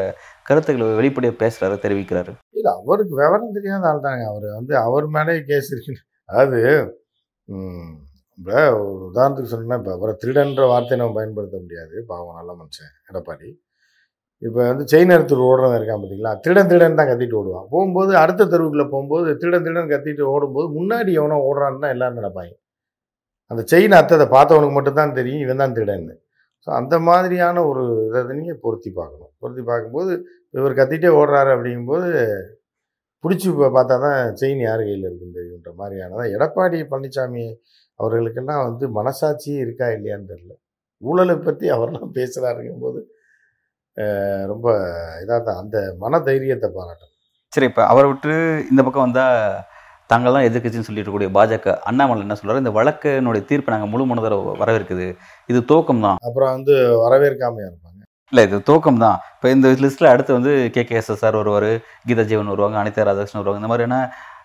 கருத்துக்களை 0.50 0.88
வெளிப்படையாக 1.00 1.40
பேசுறாரு 1.44 1.78
தெரிவிக்கிறாரு? 1.86 2.34
இல்லை 2.60 2.72
அவருக்கு 2.82 3.14
விவரம் 3.22 3.56
தெரியாத 3.58 3.90
ஆள் 3.92 4.06
தாங்க 4.08 4.26
அவர். 4.32 4.48
வந்து 4.60 4.76
அவர் 4.86 5.08
மேலே 5.18 5.36
கேஸ் 5.52 5.72
இருக்கு. 5.76 5.96
அதாவது 6.30 6.60
ஒரு 8.78 8.94
உதாரணத்துக்கு 9.10 9.52
சொல்லணும்னா 9.52 9.78
இப்போ 9.82 9.92
அவரை 9.98 10.14
திருடன்ற 10.22 10.64
வார்த்தையை 10.72 10.98
நம்ம 11.02 11.16
பயன்படுத்த 11.18 11.58
முடியாது. 11.66 11.96
பாவம் 12.10 12.38
நல்ல 12.40 12.52
மனுஷன் 12.62 12.92
எடப்பாடி. 13.10 13.50
இப்போ 14.42 14.60
வந்து 14.70 14.84
செயின் 14.92 15.14
எடுத்துட்டு 15.16 15.46
ஓடுறவன் 15.50 15.78
இருக்கான் 15.80 16.00
பார்த்தீங்களா 16.02 16.32
திருடன் 16.44 16.70
திருடன் 16.72 16.98
தான் 17.00 17.10
கத்திட்டு 17.10 17.38
ஓடுவான். 17.40 17.68
போகும்போது 17.74 18.12
அடுத்த 18.24 18.48
தெருவுக்குள்ள 18.54 18.86
போகும்போது 18.94 19.30
திருடன் 19.42 19.66
திருடன் 19.68 19.92
கத்திட்டு 19.94 20.24
ஓடும்போது 20.34 20.68
முன்னாடி 20.78 21.12
எவனோ 21.20 21.38
ஓடுறான்னு 21.50 21.84
தான் 21.84 21.94
எல்லாரும் 21.96 22.20
நினைப்பாங்க. 22.20 22.54
அந்த 23.52 23.62
செயின் 23.72 23.96
அத்ததை 24.00 24.26
பார்த்தவனுக்கு 24.36 24.76
மட்டும்தான் 24.78 25.16
தெரியும் 25.20 25.44
இவன் 25.46 25.62
தான் 25.64 25.76
திருடன்னு. 25.78 26.16
ஸோ 26.68 26.70
அந்த 26.80 26.96
மாதிரியான 27.10 27.64
ஒரு 27.70 27.84
இதை 28.10 28.22
நீங்கள் 28.40 28.62
பொருத்தி 28.66 28.92
பார்க்கணும். 29.00 29.32
பொருத்தி 29.42 29.64
பார்க்கும்போது 29.72 30.14
இவர் 30.58 30.78
கத்திட்டே 30.80 31.10
ஓடுறாரு 31.22 31.50
அப்படிங்கும்போது 31.56 32.10
பிடிச்சி 33.24 33.50
பார்த்தா 33.78 33.96
தான் 34.06 34.20
செயின் 34.42 34.64
யார் 34.68 34.82
கையில் 34.88 35.06
இருக்குன்னு 35.08 35.38
தெரியுன்ற 35.40 35.72
மாதிரியானதான் 35.82 36.32
எடப்பாடி 36.36 36.78
பழனிசாமி 36.92 37.44
அவர்களுக்கெல்லாம் 38.00 38.64
வந்து 38.68 38.86
மனசாட்சியே 38.98 39.60
இருக்கா 39.66 39.88
இல்லையான்னு 39.98 40.30
தெரியல. 40.34 40.54
ஊழலை 41.02 41.36
பற்றி 41.48 41.66
அவரெல்லாம் 41.76 42.12
பேசுகிறாருங்கும் 42.18 42.84
போது 42.86 43.00
ரொம்ப 44.52 44.68
இதாக 45.24 45.40
தான் 45.48 45.60
அந்த 45.64 45.78
மன 46.04 46.20
தைரியத்தை 46.20 46.70
பாராட்டும். 46.78 47.12
சரி 47.54 47.68
இப்போ 47.72 47.84
அவரை 47.86 48.08
விட்டு 48.12 48.34
இந்த 48.72 48.82
பக்கம் 48.84 49.06
வந்தால் 49.06 49.38
தாங்கள் 50.12 50.36
தான் 50.36 50.48
எதிர்க்கட்சின்னு 50.48 50.88
சொல்லிட்டு 50.88 51.06
இருக்கக்கூடிய 51.06 51.30
பாஜக 51.38 51.76
அண்ணாமலை 51.90 52.24
என்ன 52.26 52.38
சொல்றாரு? 52.40 52.64
இந்த 52.64 52.74
வழக்கினுடைய 52.80 53.44
தீர்ப்பை 53.50 53.72
நாங்கள் 53.74 53.92
முழு 53.94 54.06
மனதர 54.10 54.36
வரவேற்குது. 54.62 55.08
இது 55.52 55.60
துவக்கம் 55.72 56.04
தான். 56.08 56.20
அப்புறம் 56.28 56.52
வந்து 56.58 56.76
வரவேற்காமையாக 57.06 57.70
இருப்பாங்க. 57.72 58.02
இல்லை 58.34 58.44
இது 58.48 58.58
துவக்கம் 58.70 59.02
தான். 59.06 59.18
இப்போ 59.36 59.50
இந்த 59.56 59.68
லிஸ்ட்டில் 59.84 60.12
அடுத்து 60.12 60.32
வந்து 60.34 60.52
K. 60.76 60.84
K. 60.90 60.96
S. 61.02 61.12
S 61.16 61.26
R 61.30 61.40
வருவார் 61.42 61.72
கீதா 62.08 62.24
ஜீவன் 62.32 62.54
வருவாங்க 62.54 62.78
அனிதா 62.82 63.08
ராதாகிருஷ்ணன் 63.10 63.42
வருவாங்க. 63.42 63.62
இந்த 63.64 63.72
மாதிரியான 63.72 63.98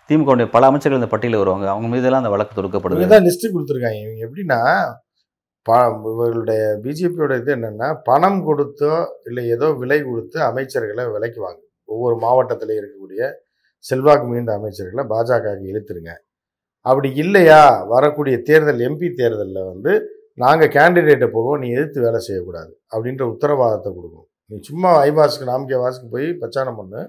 திமுகவுடைய 0.08 0.46
பல 0.54 0.66
அமைச்சர்கள் 0.70 1.00
இந்த 1.00 1.10
பட்டியலில் 1.12 1.42
வருவாங்க. 1.42 1.66
அவங்க 1.72 1.88
மீதெல்லாம் 1.88 2.22
அந்த 2.22 2.32
வழக்கு 2.34 2.58
தொடுக்கப்படுது. 2.58 3.20
லிஸ்ட்டு 3.28 3.52
கொடுத்துருக்காங்க. 3.54 4.00
இவங்க 4.06 4.22
எப்படின்னா 4.28 4.60
ப 5.66 5.78
இவர்களுடைய 6.12 6.62
பிஜேபியோட 6.84 7.32
இது 7.40 7.50
என்னென்னா 7.56 7.88
பணம் 8.08 8.40
கொடுத்தோ 8.46 8.92
இல்லை 9.28 9.42
ஏதோ 9.54 9.66
விலை 9.80 9.98
கொடுத்து 10.08 10.38
அமைச்சர்களை 10.48 11.04
விலைக்கு 11.14 11.40
வாங்க. 11.46 11.60
ஒவ்வொரு 11.88 12.16
மாவட்டத்தில் 12.24 12.72
இருக்கக்கூடிய 12.78 13.22
செல்வாக்கு 13.84 14.26
மிகுந்த 14.30 14.52
அமைச்சர்களை 14.58 15.02
பாஜகவுக்கு 15.12 15.70
இழுத்துருங்க. 15.72 16.12
அப்படி 16.86 17.08
இல்லையா? 17.22 17.60
வரக்கூடிய 17.92 18.36
தேர்தல் 18.48 18.82
எம்பி 18.88 19.08
தேர்தலில் 19.20 19.68
வந்து 19.72 19.92
நாங்கள் 20.42 20.72
கேண்டிடேட்டை 20.76 21.28
போடுவோம் 21.34 21.60
நீ 21.62 21.68
எதிர்த்து 21.76 22.04
வேலை 22.06 22.20
செய்யக்கூடாது 22.26 22.72
அப்படின்ற 22.92 23.22
உத்தரவாதத்தை 23.32 23.90
கொடுக்கும் 23.96 24.26
நீ 24.50 24.56
சும்மா 24.68 24.90
ஐபாஸுக்கு 25.08 25.50
நாமக்கே 25.52 25.80
வாசுக்கு 25.84 26.08
போய் 26.14 26.28
பிரச்சாரம் 26.42 26.78
பண்ணு. 26.80 27.00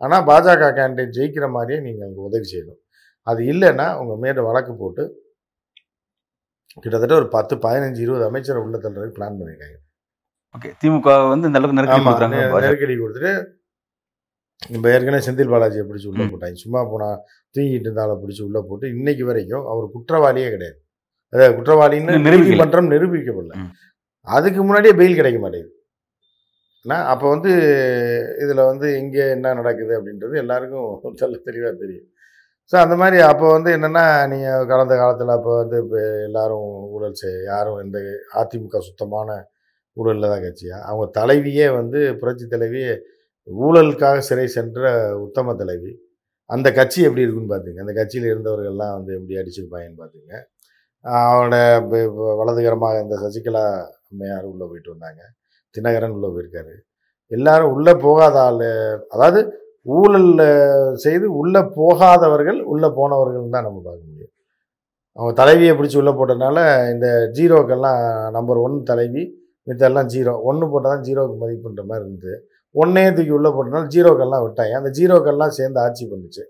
ஆனால் 0.00 0.24
பாஜக 0.30 0.70
கேண்டிடேட் 0.78 1.16
ஜெயிக்கிற 1.18 1.46
மாதிரியே 1.56 1.78
நீங்கள் 1.86 2.06
அங்கே 2.08 2.22
உதவி 2.28 2.46
செய்யணும். 2.52 2.80
அது 3.26 3.40
இல்லைன்னா 3.52 3.86
உங்கள் 4.00 4.20
மேலே 4.24 4.40
வழக்கு 4.48 4.72
போட்டு 4.82 5.04
கிட்டத்தட்ட 6.84 7.14
ஒரு 7.20 7.28
பத்து 7.34 7.54
பதினஞ்சு 7.66 8.00
இருபது 8.06 8.24
அமைச்சரை 8.28 8.60
உள்ள 8.64 8.76
தள்ளுறதுக்கு 8.84 9.18
பிளான் 9.18 9.38
பண்ணியிருக்காங்க 9.40 9.78
ஓகே 10.54 10.70
திமுக 10.82 11.14
வந்து 11.32 11.48
இந்த 11.48 11.58
அளவுக்கு 11.60 11.78
நெருக்கடி 12.66 12.96
கொடுத்துட்டு 13.02 13.32
இப்போ 14.74 14.88
ஏற்கனவே 14.92 15.24
செந்தில் 15.26 15.52
பாலாஜியை 15.52 15.84
பிடிச்சி 15.88 16.08
உள்ள. 16.10 16.22
போட்டாங்க. 16.32 16.58
சும்மா 16.64 16.80
போனா 16.92 17.08
தூங்கிட்டு 17.54 17.86
இருந்தால 17.88 18.12
பிடிச்சி 18.22 18.42
உள்ள 18.46 18.58
போட்டு 18.68 18.86
இன்னைக்கு 18.96 19.24
வரைக்கும் 19.30 19.64
அவர் 19.72 19.86
குற்றவாளியே 19.96 20.48
கிடையாது. 20.54 20.78
அதாவது 21.32 21.56
குற்றவாளின்னு. 21.58 22.14
நீதிமன்றம் 22.26 22.92
நிரூபிக்கப்படல. 22.94 23.54
அதுக்கு 24.26 24.60
முன்னாடியே 24.62 24.94
பெயில் 25.00 25.18
கிடைக்க 25.18 25.38
மாட்டேங்குது. 25.42 25.72
ஏன்னா 26.84 26.98
அப்போ 27.12 27.26
வந்து 27.34 27.52
இதில் 28.44 28.68
வந்து 28.70 28.86
எங்கே 29.00 29.22
என்ன 29.36 29.54
நடக்குது 29.60 29.92
அப்படின்றது 29.98 30.34
எல்லாருக்கும் 30.42 31.16
தெல்ல 31.20 31.38
தெளிவாக 31.48 31.74
தெரியும். 31.82 32.06
ஸோ 32.72 32.76
அந்த 32.84 32.94
மாதிரி 33.00 33.18
அப்போ 33.30 33.46
வந்து 33.56 33.70
என்னென்னா 33.76 34.04
நீங்கள் 34.30 34.68
கடந்த 34.70 34.94
காலத்தில் 35.00 35.34
அப்போ 35.34 35.52
வந்து 35.60 35.76
இப்போ 35.82 35.98
எல்லாரும் 36.28 36.70
ஊழல் 36.94 37.18
செய் 37.20 37.36
யாரும் 37.50 37.78
எந்த 37.84 37.98
அதிமுக 38.40 38.78
சுத்தமான 38.86 39.28
ஊழலில் 39.96 40.32
தான் 40.32 40.44
கட்சியா? 40.46 40.76
அவங்க 40.88 41.04
தலைவியே 41.18 41.66
வந்து 41.78 42.00
புரட்சி 42.20 42.46
தலைவி 42.54 42.82
ஊழலுக்காக 43.48 44.16
சிறை 44.28 44.46
சென்ற 44.56 44.82
உத்தம 45.26 45.54
தலைவி. 45.60 45.92
அந்த 46.50 46.68
கட்சி 46.78 46.98
எப்படி 47.08 47.24
இருக்குன்னு 47.24 47.52
பார்த்துங்க 47.52 47.84
அந்த 47.84 47.94
கட்சியில் 48.00 48.26
இருந்தவர்கள்லாம் 48.32 48.96
வந்து 48.98 49.12
எப்படி 49.18 49.36
அடிச்சிருப்பாங்கன்னு 49.42 50.00
பார்த்துங்க 50.02 50.34
அவனோட 51.04 51.56
வலதுகரமாக 52.40 53.02
இந்த 53.04 53.16
சசிகலா 53.24 53.64
அம்மையார் 54.10 54.46
உள்ளே 54.52 54.66
போயிட்டு 54.70 54.92
வந்தாங்க. 54.94 55.22
தினகரன் 55.74 56.16
உள்ளே 56.16 56.28
போயிருக்காரு. 56.34 56.74
எல்லாரும் 57.30 57.72
உள்ளே 57.76 57.94
போகாத 58.06 58.36
ஆள் 58.48 58.66
அதாவது 59.14 59.40
ஊழல் 59.86 60.30
செய்து 61.04 61.26
உள்ளே 61.40 61.62
போகாதவர்கள் 61.78 62.58
உள்ளே 62.72 62.88
போனவர்கள் 62.98 63.54
தான் 63.56 63.66
நம்ம 63.68 63.78
பார்க்க 63.86 64.10
முடியும். 64.10 64.32
அவங்க 65.16 65.32
தலைவியை 65.40 65.72
பிடிச்சி 65.76 65.98
உள்ளே 66.00 66.12
போட்டதுனால 66.18 66.56
இந்த 66.92 67.06
ஜீரோக்கெல்லாம் 67.38 68.00
நம்பர் 68.36 68.58
ஒன் 68.66 68.76
தலைவி 68.90 69.22
மித்தெல்லாம் 69.68 70.08
ஜீரோ. 70.14 70.32
ஒன்று 70.48 70.64
போட்டால் 70.72 70.92
தான் 70.94 71.04
ஜீரோக்கு 71.06 71.36
மதிப்புன்ற 71.42 71.82
மாதிரி 71.90 72.04
இருந்தது. 72.04 72.34
ஒன்னே 72.74 73.04
தூக்கி 73.16 73.32
உள்ளே 73.38 73.50
போட்டனால 73.56 73.88
ஜீரோக்கெல்லாம் 73.94 74.44
விட்டாங்க. 74.46 74.74
அந்த 74.80 74.90
ஜீரோக்கெல்லாம் 74.98 75.54
சேர்ந்து 75.58 75.80
ஆட்சி 75.84 76.04
பண்ணுச்சு. 76.10 76.42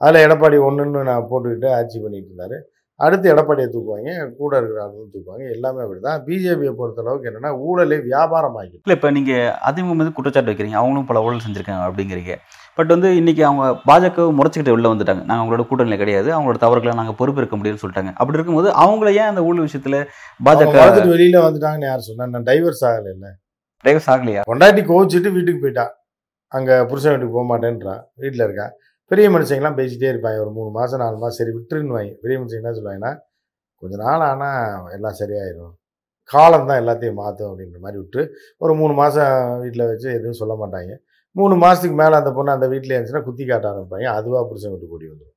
அதில் 0.00 0.24
எடப்பாடி 0.26 0.56
ஒன்றுன்னு 0.68 1.02
நான் 1.10 1.28
போட்டுக்கிட்டு 1.30 1.68
ஆட்சி 1.78 1.98
பண்ணிட்டு 2.04 2.30
இருந்தார். 2.30 2.56
அடுத்து 3.04 3.26
எடப்பாடியை 3.32 3.68
தூக்குவாங்க 3.72 4.10
கூட 4.40 4.52
இருக்கிற 4.58 4.78
ஆளுங்களும் 4.82 5.10
தூக்குவாங்க. 5.14 5.42
எல்லாமே 5.54 5.80
அப்படி 5.84 6.00
தான் 6.06 6.20
பிஜேபியை 6.26 6.72
பொறுத்தளவுக்கு 6.78 7.28
என்னென்னா 7.30 7.50
ஊழலை 7.66 7.96
வியாபாரமாக்கி 8.06 8.76
இல்லை 8.78 8.94
இப்போ 8.98 9.08
நீங்கள் 9.16 9.50
அதிமுக 9.68 9.96
மீது 9.98 10.12
குற்றச்சாட்டு 10.18 10.50
வைக்கிறீங்க. 10.50 10.78
அவங்களும் 10.80 11.08
பல 11.10 11.22
ஊழல் 11.26 11.42
செஞ்சுருக்காங்க 11.46 11.84
அப்படிங்கிறீங்க. 11.88 12.34
பட் 12.78 12.90
வந்து 12.94 13.08
இன்னைக்கு 13.20 13.42
அவங்க 13.48 13.66
பாஜக 13.90 14.24
முறைச்சிக்கிட்டு 14.38 14.74
உள்ள 14.76 14.86
வந்துட்டாங்க. 14.92 15.22
நாங்கள் 15.28 15.42
அவங்களோட 15.42 15.66
கூட்டணியில் 15.68 16.02
கிடையாது. 16.02 16.28
அவங்களோட 16.36 16.60
தவறுகளை 16.64 16.94
நாங்கள் 17.00 17.18
பொறுப்பேற்க 17.20 17.58
முடியும்னு 17.58 17.82
சொல்லிட்டாங்க. 17.82 18.12
அப்படி 18.20 18.38
இருக்கும்போது 18.38 18.70
அவங்கள 18.84 19.10
ஏன் 19.20 19.30
அந்த 19.32 19.42
ஊழல் 19.48 19.66
விஷயத்தில் 19.66 19.98
பாஜக 20.48 21.04
வெளியில் 21.14 21.44
வந்துட்டாங்கன்னு 21.46 21.90
யார் 21.90 22.08
சொன்னா 22.08 22.30
நான் 22.34 22.48
டைவர்ஸ் 22.50 22.84
ஆகலை 22.90 23.12
இல்லை 23.16 23.32
டிரைவர்ஸ் 23.84 24.10
ஆகலையா? 24.14 24.42
பொண்டாட்டி 24.50 24.82
கோவிச்சிட்டு 24.90 25.30
வீட்டுக்கு 25.36 25.62
போயிட்டா. 25.64 25.86
அங்கே 26.52 26.74
புருஷன் 26.90 27.12
வீட்டுக்கு 27.12 27.36
போக 27.38 27.46
மாட்டேன்றான். 27.52 28.02
வீட்டில் 28.22 28.44
இருக்கான் 28.46 28.72
பெரிய 29.10 29.26
மனுஷங்களாம் 29.34 29.78
பேசிகிட்டே 29.80 30.08
இருப்பாங்க. 30.12 30.38
ஒரு 30.44 30.52
மூணு 30.58 30.70
மாதம் 30.78 31.02
நாலு 31.02 31.16
மாதம் 31.22 31.38
சரி 31.40 31.52
விட்டுருன்னு 31.56 31.96
வாங்க. 31.96 32.12
பெரிய 32.22 32.36
மனுஷங்க 32.40 32.62
என்ன 32.62 32.76
சொல்லுவாங்கன்னா 32.78 33.12
கொஞ்ச 33.82 33.94
நாள் 34.04 34.24
ஆனால் 34.30 34.88
எல்லாம் 34.96 35.18
சரியாயிடும் 35.20 35.74
காலம் 36.30 36.68
தான் 36.68 36.80
எல்லாத்தையும் 36.82 37.20
மாற்றும் 37.22 37.48
அப்படின்ற 37.50 37.78
மாதிரி 37.84 37.98
விட்டு 38.02 38.20
ஒரு 38.64 38.72
மூணு 38.80 38.94
மாதம் 39.00 39.34
வீட்டில் 39.64 39.88
வச்சு 39.90 40.08
எதுவும் 40.18 40.40
சொல்ல 40.42 40.54
மாட்டாங்க. 40.62 40.92
மூணு 41.36 41.54
மாதத்துக்கு 41.64 41.96
மேலே 42.02 42.14
அந்த 42.20 42.30
பொண்ணு 42.38 42.56
அந்த 42.56 42.66
வீட்டில் 42.72 42.94
இருந்துச்சுன்னா 42.94 43.24
குத்தி 43.28 43.44
காட்ட 43.46 43.66
ஆரம்பிப்பாங்க. 43.72 44.06
அதுவாக 44.18 44.42
புருஷன் 44.50 44.72
விட்டு 44.74 44.88
கூடி 44.94 45.06
வந்துடும் 45.12 45.35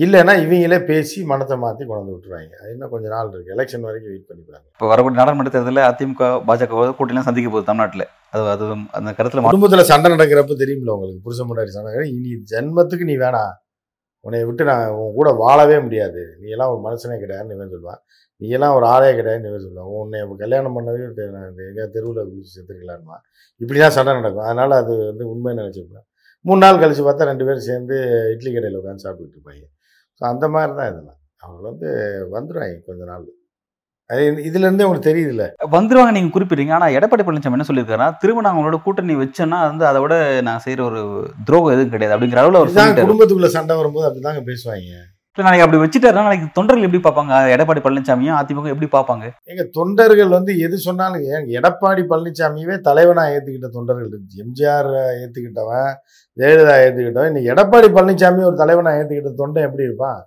இல்லைன்னா 0.00 0.34
இவங்களே 0.44 0.84
பேசி 0.84 1.24
மனத்தை 1.24 1.56
மாற்றி 1.56 1.86
கொண்டு 1.86 2.12
விட்டுருவாங்க 2.12 2.54
அது 2.62 2.72
இன்னும் 2.72 2.90
கொஞ்சம் 2.90 3.10
நாள் 3.10 3.26
இருக்குது 3.26 3.50
எலெக்ஷன் 3.50 3.80
வரைக்கும் 3.80 4.12
வெயிட் 4.12 4.26
பண்ணிப்பாங்க 4.28 4.66
இப்போ 4.72 4.86
வரக்கூடிய 4.86 5.16
நாடாளுமன்ற 5.16 5.50
தேர்தலில் 5.50 5.82
அதிமுக 5.82 6.22
பாஜக 6.22 6.94
கூட்டணிலாம் 6.94 7.28
சந்திக்க 7.28 7.50
போகுது 7.50 7.64
தமிழ்நாட்டில். 7.64 8.06
அது 8.30 8.48
அது 8.48 8.64
அந்த 8.90 9.12
கருத்தில் 9.12 9.40
குடும்பத்துல 9.40 9.80
சண்டை 9.80 10.10
நடக்கிறப்ப 10.12 10.54
தெரியுமில்ல 10.62 10.90
உங்களுக்கு? 10.90 11.20
புருஷன் 11.22 11.48
முன்னாடி 11.48 11.64
சண்டை. 11.64 12.14
இனி 12.14 12.42
ஜென்மத்துக்கு 12.50 13.04
நீ 13.04 13.16
வேணாம் 13.16 13.52
உன்னை 14.20 14.44
விட்டு 14.44 14.64
நான் 14.64 14.88
உன் 14.88 15.14
கூட 15.14 15.30
வாழவே 15.30 15.80
முடியாது. 15.80 16.36
நீ 16.40 16.50
எல்லாம் 16.50 16.70
ஒரு 16.70 16.80
மனுஷனே 16.82 17.12
கிடையாதுன்னு 17.12 17.54
இவன் 17.54 17.70
சொல்லுவான். 17.70 18.00
நீ 18.36 18.48
எல்லாம் 18.48 18.74
ஒரு 18.74 18.86
ஆளே 18.86 19.12
கிடையாதுன்னு 19.12 19.48
இவன் 19.48 19.70
சொல்லுவான். 19.70 19.90
உன்னை 20.00 20.20
கல்யாணம் 20.38 20.80
பண்ணவே 20.80 21.08
தெ- 21.16 21.30
நான் 21.30 21.50
இந்த 21.50 21.62
எங்கேயா 21.62 21.90
தெருவில் 21.90 22.26
செத்துக்கலான்மா 22.26 23.16
இப்படி 23.56 23.80
தான் 23.80 23.90
சண்டை 23.90 24.14
நடக்கும். 24.14 24.44
அதனால 24.44 24.76
அது 24.76 25.06
வந்து 25.06 25.30
உண்மை 25.30 25.54
நினச்சிருப்பேன் 25.54 26.06
மூணு 26.40 26.58
நாள் 26.58 26.76
கழிச்சு 26.76 27.02
பார்த்தா 27.02 27.24
ரெண்டு 27.24 27.44
பேரும் 27.44 27.60
சேர்ந்து 27.60 27.96
இட்லி 28.34 28.52
கடையில் 28.52 28.78
உட்காந்து 28.78 29.06
சாப்பிட்டுட்டு 29.06 29.36
இருப்பாங்க. 29.36 29.78
ஸோ 30.20 30.24
அந்த 30.32 30.46
மாதிரி 30.54 30.72
தான் 30.78 30.90
இதெல்லாம். 30.92 31.18
அவங்க 31.44 31.62
வந்து 31.70 31.88
வந்துடுவாங்க 32.34 32.80
கொஞ்ச 32.88 33.04
நாள். 33.10 33.28
அது 34.10 34.22
இதுல 34.48 34.66
இருந்தே 34.66 34.86
உங்களுக்கு 34.86 35.08
தெரியுதுல்ல. 35.08 35.44
வந்துருவாங்க 35.74 36.12
நீங்கள் 36.16 36.34
குறிப்பிட்டீங்க 36.34 36.74
ஆனால் 36.76 36.94
எடப்பாடி 36.98 37.24
பழனிசாமி 37.26 37.56
என்ன 37.58 37.66
சொல்லியிருக்காருன்னா 37.68 38.08
திரும்ப 38.22 38.42
நான் 38.44 38.54
அவங்களோட 38.54 38.78
கூட்டணி 38.86 39.14
வச்சேன்னா 39.20 39.58
வந்து 39.70 39.84
அதை 39.90 40.00
விட 40.04 40.16
நான் 40.48 40.64
செய்கிற 40.64 40.82
ஒரு 40.90 41.00
துரோகம் 41.48 41.74
எதுவும் 41.74 41.94
கிடையாது 41.94 42.14
அப்படிங்கிற 42.16 42.42
அளவில் 42.42 42.74
சொல்லிட்டாரு. 42.76 43.06
குடும்பத்துக்குள்ள 43.08 43.50
சண்டை 43.56 43.76
வரும்போது 43.80 44.08
அப்படிதாங்க 44.08 44.42
பேசுவாங்க. 44.50 44.98
இல்லை 45.38 45.44
நாளைக்கு 45.46 45.64
அப்படி 45.64 45.80
வச்சுட்டாருன்னா 45.80 46.22
நாளைக்கு 46.26 46.46
தொண்டர்கள் 46.56 46.86
எப்படி 46.86 47.00
பார்ப்பாங்க? 47.02 47.34
எடப்பாடி 47.54 47.80
பழனிசாமியும் 47.84 48.38
அதிமுக 48.38 48.70
எப்படி 48.72 48.88
பார்ப்பாங்க? 48.94 49.26
எங்க 49.50 49.62
தொண்டர்கள் 49.76 50.32
வந்து 50.36 50.52
எது 50.64 50.76
சொன்னாலும் 50.86 51.26
எடப்பாடி 51.58 52.02
பழனிசாமியவே 52.12 52.76
தலைவனா 52.88 53.24
ஏத்துக்கிட்ட 53.34 53.68
தொண்டர்கள் 53.76 54.08
இருந்துச்சு 54.10 54.40
எம்ஜிஆர் 54.44 54.90
ஏத்துக்கிட்டவன் 55.20 55.92
ஜெயலலிதா 56.36 56.74
ஏத்துக்கிட்டவன் 56.86 57.30
இன்னைக்கு 57.30 57.52
எடப்பாடி 57.54 57.90
பழனிசாமி 57.98 58.42
ஒரு 58.48 58.58
தலைவனா 58.62 58.96
ஏத்துக்கிட்ட 58.98 59.32
தொண்டன் 59.42 59.68
எப்படி 59.68 59.88
இருப்பான்? 59.88 60.20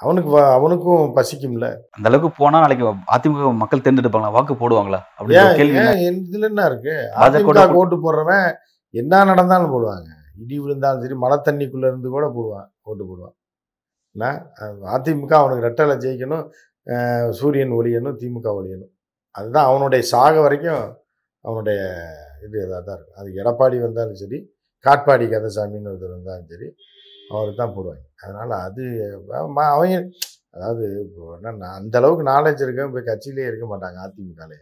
அவனுக்கு 0.00 0.30
அவனுக்கும் 0.58 1.08
பசிக்கும்ல. 1.16 1.66
அந்த 1.96 2.06
அளவுக்கு 2.10 2.30
போனால் 2.42 2.62
நாளைக்கு 2.64 2.84
அதிமுக 3.16 3.50
மக்கள் 3.62 3.84
தேர்ந்தெடுப்பாங்களா? 3.86 4.36
வாக்கு 4.36 4.54
போடுவாங்களா? 4.62 5.00
என் 6.06 6.22
இதுல 6.28 6.48
என்ன 6.52 6.68
இருக்கு? 6.70 6.94
அதிமுக 7.24 7.66
ஓட்டு 7.82 7.96
போடுறவன் 8.06 8.46
என்ன 8.94 9.24
நடந்தாலும் 9.32 9.74
போடுவாங்க. 9.74 10.08
இடி 10.44 10.56
விழுந்தாலும் 10.62 11.02
சரி 11.04 11.18
மழை 11.24 11.36
தண்ணிக்குள்ள 11.48 11.90
இருந்து 11.92 12.08
கூட 12.16 12.26
போடுவான் 12.38 12.68
ஓட்டு 12.88 13.04
போடுவான். 13.10 13.34
என்ன 14.14 14.26
அதிமுக 14.94 15.32
அவனுக்கு 15.40 15.66
ரெட்டலை 15.68 15.96
ஜெயிக்கணும் 16.04 16.46
சூரியன் 17.40 17.74
ஒளியணும் 17.78 18.16
திமுக 18.20 18.48
ஒளியணும். 18.58 18.92
அதுதான் 19.34 19.68
அவனுடைய 19.70 20.02
சாக 20.12 20.34
வரைக்கும் 20.46 20.84
அவனுடைய 21.44 21.80
இது 22.46 22.56
இதாக 22.64 22.80
தான் 22.88 22.96
இருக்கும். 22.96 23.18
அது 23.20 23.28
எடப்பாடி 23.40 23.76
வந்தாலும் 23.84 24.20
சரி 24.22 24.38
காட்பாடி 24.84 25.24
கந்தசாமின்னு 25.34 25.90
ஒருத்தர் 25.92 26.16
வந்தாலும் 26.18 26.50
சரி 26.52 26.68
அவருக்கு 27.32 27.60
தான் 27.62 27.74
போடுவாங்க. 27.76 28.04
அதனால் 28.24 28.54
அது 28.66 28.84
அவங்க 29.70 29.94
அதாவது 30.54 30.84
இப்போ 31.04 31.24
என்ன 31.36 31.68
அந்த 31.78 31.94
அளவுக்கு 32.00 32.24
நாலேஜ் 32.32 32.62
இருக்க 32.66 32.86
போய் 32.94 33.08
கட்சியிலே 33.10 33.44
இருக்க 33.50 33.66
மாட்டாங்க 33.72 33.98
அதிமுகலே 34.06 34.58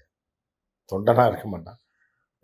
தொண்டனாக 0.90 1.30
இருக்க 1.30 1.46
மாட்டான். 1.54 1.78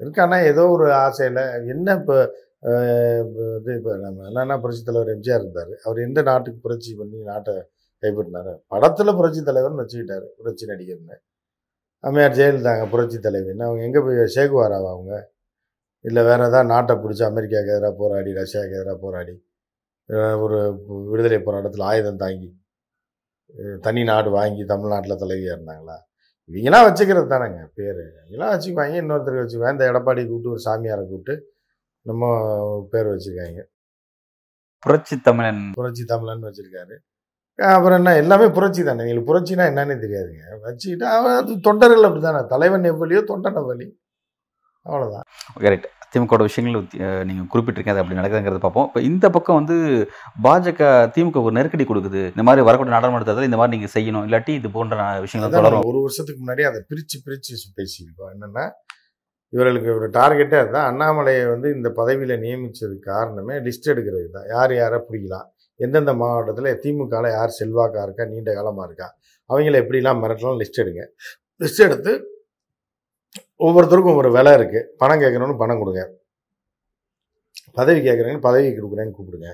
இருக்கானா 0.01 0.39
ஏதோ 0.51 0.63
ஒரு 0.77 0.87
ஆசையில் 1.05 1.43
என்ன 1.75 1.89
இப்போ 2.01 2.17
இது 2.65 3.71
இப்போ 3.79 3.93
நம்ம 4.05 4.27
என்னென்னா 4.29 4.57
புரட்சி 4.63 4.83
தலைவர் 4.89 5.11
எம்ஜிஆர் 5.15 5.43
இருந்தார். 5.45 5.73
அவர் 5.87 5.99
எந்த 6.07 6.21
நாட்டுக்கு 6.29 6.59
புரட்சி 6.67 6.91
பண்ணி 7.01 7.19
நாட்டை 7.31 7.55
கைப்பற்றினார்? 8.03 8.53
படத்தில் 8.73 9.17
புரட்சி 9.19 9.41
தலைவர்னு 9.49 9.83
வச்சுக்கிட்டார். 9.83 10.27
புரட்சி 10.39 10.65
நடிகர்னு. 10.71 11.17
அம்மையார் 12.05 12.37
ஜெயலலிதாங்க 12.39 12.87
புரட்சி 12.95 13.19
தலைவின்னு. 13.27 13.67
அவங்க 13.69 13.83
எங்கே 13.89 14.01
போய் 14.07 14.21
சேகுவாராவா 14.37 14.91
அவங்க? 14.95 15.15
இல்லை 16.09 16.23
வேறு 16.29 16.43
ஏதாவது 16.49 16.71
நாட்டை 16.73 16.95
பிடிச்சி 17.03 17.23
அமெரிக்காவுக்கு 17.31 17.75
எதிராக 17.75 17.95
போராடி 18.01 18.31
ரஷ்யாவுக்கு 18.41 18.77
எதிராக 18.79 18.99
போராடி 19.05 19.35
ஒரு 20.45 20.59
விடுதலை 21.11 21.39
போராட்டத்தில் 21.47 21.87
ஆயுதம் 21.91 22.23
தாங்கி 22.25 22.51
தனி 23.87 24.03
நாடு 24.11 24.29
வாங்கி 24.39 24.63
தமிழ்நாட்டில் 24.73 25.21
தலைவியாக 25.23 25.57
இருந்தாங்களா? 25.57 25.97
இவங்களாம் 26.51 26.87
வச்சுக்கிறது 26.87 27.29
தானேங்க 27.33 27.63
பேர். 27.79 28.03
இவங்களாம் 28.27 28.53
வச்சுக்குவாங்க. 28.55 28.97
இன்னொருத்தருக்கு 29.03 29.45
வச்சுக்குவாங்க. 29.45 29.77
இந்த 29.77 29.87
எடப்பாடி 29.93 30.23
கூப்பிட்டு 30.29 30.53
ஒரு 30.55 30.63
சாமியாரை 30.67 31.05
கூப்பிட்டு 31.11 31.35
நம்ம 32.11 32.25
பேர் 32.93 33.11
வச்சுருக்காங்க. 33.13 33.61
புரட்சி 34.87 35.17
தமிழன். 35.27 35.65
புரட்சி 35.79 36.05
தமிழன் 36.13 36.47
வச்சுருக்காரு. 36.47 36.95
அப்புறம் 37.75 37.99
என்ன 38.01 38.13
எல்லாமே 38.21 38.47
புரட்சி 38.57 38.83
தானே? 38.87 39.03
எங்களுக்கு 39.05 39.29
புரட்சினா 39.31 39.65
என்னன்னே 39.71 39.97
தெரியாதுங்க. 40.05 40.45
வச்சுக்கிட்டு 40.65 41.07
அது 41.41 41.53
தொண்டர்கள் 41.67 42.07
அப்படி 42.09 42.23
தானே 42.25 42.41
தலைவன் 42.53 42.89
எவ்வளியோ 42.93 43.21
தொண்டன் 43.31 43.61
எவ்வளி. 43.63 43.87
அவ்வளோதான் 44.87 45.27
கரெக்ட் 45.65 45.87
திமுக 46.15 46.37
விஷயங்கள் 46.49 46.83
நீங்கள் 47.29 47.49
குறிப்பிட்டிருக்கீங்க. 47.53 47.95
அது 47.95 48.03
அப்படி 48.03 48.19
நடக்குதுங்கிறத 48.19 48.61
பார்ப்போம். 48.65 48.87
இப்போ 48.89 49.01
இந்த 49.11 49.27
பக்கம் 49.37 49.59
வந்து 49.61 49.77
பாஜக 50.47 50.91
திமுக 51.15 51.43
ஒரு 51.47 51.57
நெருக்கடி 51.59 51.85
கொடுக்குது. 51.89 52.23
இந்த 52.35 52.45
மாதிரி 52.49 52.67
வரக்கூடிய 52.69 52.95
நாடாளுமன்ற 52.95 53.47
இந்த 53.49 53.59
மாதிரி 53.61 53.75
நீங்கள் 53.77 53.95
செய்யணும். 53.97 54.27
இல்லாட்டி 54.29 54.53
இது 54.61 54.71
போன்ற 54.77 54.97
விஷயங்கள் 55.25 55.57
தொடரும். 55.59 55.89
ஒரு 55.93 56.01
வருஷத்துக்கு 56.07 56.43
முன்னாடி 56.45 56.65
அதை 56.71 56.83
பிரித்து 56.91 57.19
பிரித்து 57.27 57.57
பேசியிருக்கோம். 57.81 58.31
என்னென்னா 58.35 58.67
இவர்களுக்கு 59.55 59.91
ஒரு 59.99 60.07
டார்கெட்டே 60.19 60.57
அதுதான். 60.63 60.89
அண்ணாமலையை 60.91 61.43
வந்து 61.55 61.69
இந்த 61.77 61.89
பதவியில் 61.99 62.35
நியமித்ததுக்கு 62.45 63.11
காரணமே 63.13 63.57
லிஸ்ட் 63.67 63.91
எடுக்கிறது 63.93 64.29
தான். 64.37 64.49
யார் 64.55 64.73
யாரை 64.81 64.99
பிடிக்கலாம் 65.07 65.49
எந்தெந்த 65.81 66.13
மாவட்டத்தில் 66.23 66.71
திமுகவில் 66.83 67.35
யார் 67.37 67.57
செல்வாக்காக 67.61 68.05
இருக்கா? 68.07 68.25
நீண்ட 68.33 68.51
காலமாக 68.59 68.87
இருக்கா? 68.89 69.09
அவங்கள 69.51 69.81
எப்படிலாம் 69.83 70.21
மிரட்டலாம் 70.23 70.61
லிஸ்ட் 70.63 70.83
எடுங்க. 70.85 71.03
லிஸ்ட் 71.63 71.85
எடுத்து 71.89 72.13
ஒவ்வொருத்தருக்கும் 73.67 74.19
ஒரு 74.21 74.31
விலை 74.37 74.53
இருக்குது 74.59 74.87
பணம் 75.03 75.23
கேட்குறவனு 75.23 75.57
பணம் 75.63 75.81
கொடுங்க. 75.83 76.03
பதவி 77.79 78.01
கேட்குறேன்னு 78.07 78.47
பதவி 78.49 78.69
கொடுக்குறேன்னு 78.69 79.15
கூப்பிடுங்க. 79.17 79.51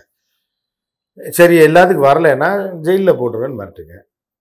சரி 1.39 1.57
எல்லாத்துக்கும் 1.67 2.09
வரலைன்னா 2.11 2.51
ஜெயிலில் 2.87 3.19
போட்டுருவேன்னு 3.21 3.59
மிரட்டுங்க. 3.61 3.95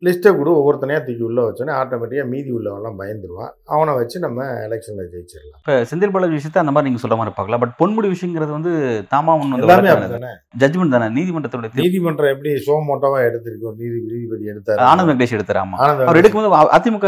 லிஸ்ட்டை 0.05 0.31
கூட 0.35 0.49
ஒவ்வொருத்தனையாக 0.57 1.01
தூக்கி 1.05 1.23
உள்ளே 1.27 1.41
வச்சோன்னே 1.45 1.73
ஆட்டோமேட்டிக்காக 1.79 2.27
மீதி 2.33 2.51
உள்ளவெல்லாம் 2.57 2.97
பயந்துருவான் 2.99 3.51
அவனை 3.73 3.93
வச்சு 3.97 4.17
நம்ம 4.25 4.45
எலெக்ஷனில் 4.67 5.09
ஜெயிச்சிடலாம். 5.13 5.57
இப்போ 5.61 5.73
செந்தில் 5.89 6.13
பாலாஜி 6.15 6.35
விஷயத்தை 6.37 6.61
அந்த 6.63 6.73
மாதிரி 6.75 6.87
நீங்கள் 6.87 7.03
சொல்ற 7.03 7.17
மாதிரி 7.21 7.33
பார்க்கலாம். 7.37 7.61
பட் 7.63 7.73
பொன்முடி 7.81 8.09
விஷயங்கிறது 8.13 8.51
வந்து 8.57 8.71
தாமா 9.13 9.33
எல்லாமே 9.59 9.91
வந்து 9.93 10.07
அப்படிதானே? 10.07 10.31
ஜட்மெண்ட் 10.61 10.95
தானே? 10.95 11.09
நீதிமன்றத்தோட. 11.17 11.71
நீதிமன்றம் 11.83 12.33
எப்படி 12.35 12.53
சோமோட்டோவா 12.69 13.19
எடுத்திருக்கு 13.29 13.69
ஒரு 13.71 13.77
நீதி 13.83 13.99
நீதிபதி 14.13 14.51
எடுத்தாரு. 14.53 14.81
ஆனந்த் 14.91 15.11
வெங்கடேஷ் 15.11 15.37
எடுத்தார் 15.39 15.61
அவர் 16.07 16.21
எடுக்கும்போது 16.21 16.51
அதிமுக 16.79 17.07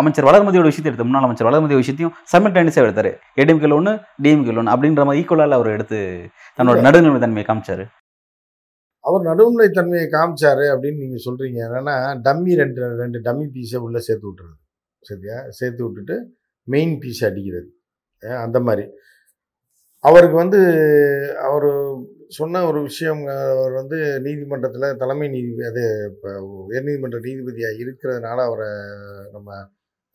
அமைச்சர் 0.00 0.26
வளர்மதியோட 0.30 0.66
விஷயத்தை 0.70 0.90
எடுத்து 0.90 1.06
முன்னாள் 1.06 1.24
அமைச்சர் 1.26 1.50
வளர்மதியோட 1.50 1.82
விஷயத்தையும் 1.84 2.14
சைமல்டேனியஸாக 2.32 2.86
எடுத்தாரு. 2.86 3.10
ஏடிஎம்கேல 3.40 3.78
ஒன்று 3.80 3.92
டிஎம்கேல 4.24 4.60
ஒன்று 4.62 4.74
அப்படின்ற 4.74 5.04
மாதிரி 5.08 5.22
ஈக்குவலாக 5.22 5.58
அவர் 5.58 5.74
எடுத்து 5.78 5.98
தன்னோட 6.58 6.86
நடுநிலை 6.86 7.20
தன்மையை 7.24 7.46
காமிச்சாரு. 7.48 7.84
அவர் 9.04 9.22
நடுநிலை 9.22 9.66
தன்மையை 9.68 10.06
காமிச்சார் 10.08 10.64
அப்படின்னு 10.72 11.02
நீங்கள் 11.04 11.24
சொல்கிறீங்க 11.26 11.58
என்னென்னா 11.68 11.96
டம்மி 12.26 12.52
ரெண்டு 12.54 12.88
ரெண்டு 13.02 13.18
டம்மி 13.18 13.46
பீஸை 13.54 13.78
உள்ளே 13.78 14.00
சேர்த்து 14.08 14.26
விட்டுறது. 14.28 14.56
சரியா? 15.02 15.36
சேர்த்து 15.50 15.82
விட்டுட்டு 15.86 16.16
மெயின் 16.68 16.94
பீஸ் 16.98 17.22
அடிக்கிறது. 17.24 17.70
அந்த 18.46 18.58
மாதிரி. 18.60 18.84
அவருக்கு 20.04 20.36
வந்து 20.36 20.60
அவர் 21.46 21.68
சொன்ன 22.28 22.62
ஒரு 22.66 22.80
விஷயம் 22.82 23.22
அவர் 23.54 23.72
வந்து 23.72 23.98
நீதிமன்றத்தில் 24.18 24.86
தலைமை 24.96 25.26
நீதிபதி 25.28 25.64
அது 25.70 25.84
இப்போ 26.12 26.30
உயர்நீதிமன்ற 26.68 27.18
நீதிபதியாக 27.26 27.80
இருக்கிறதுனால 27.82 28.38
அவரை 28.48 28.70
நம்ம 29.32 29.58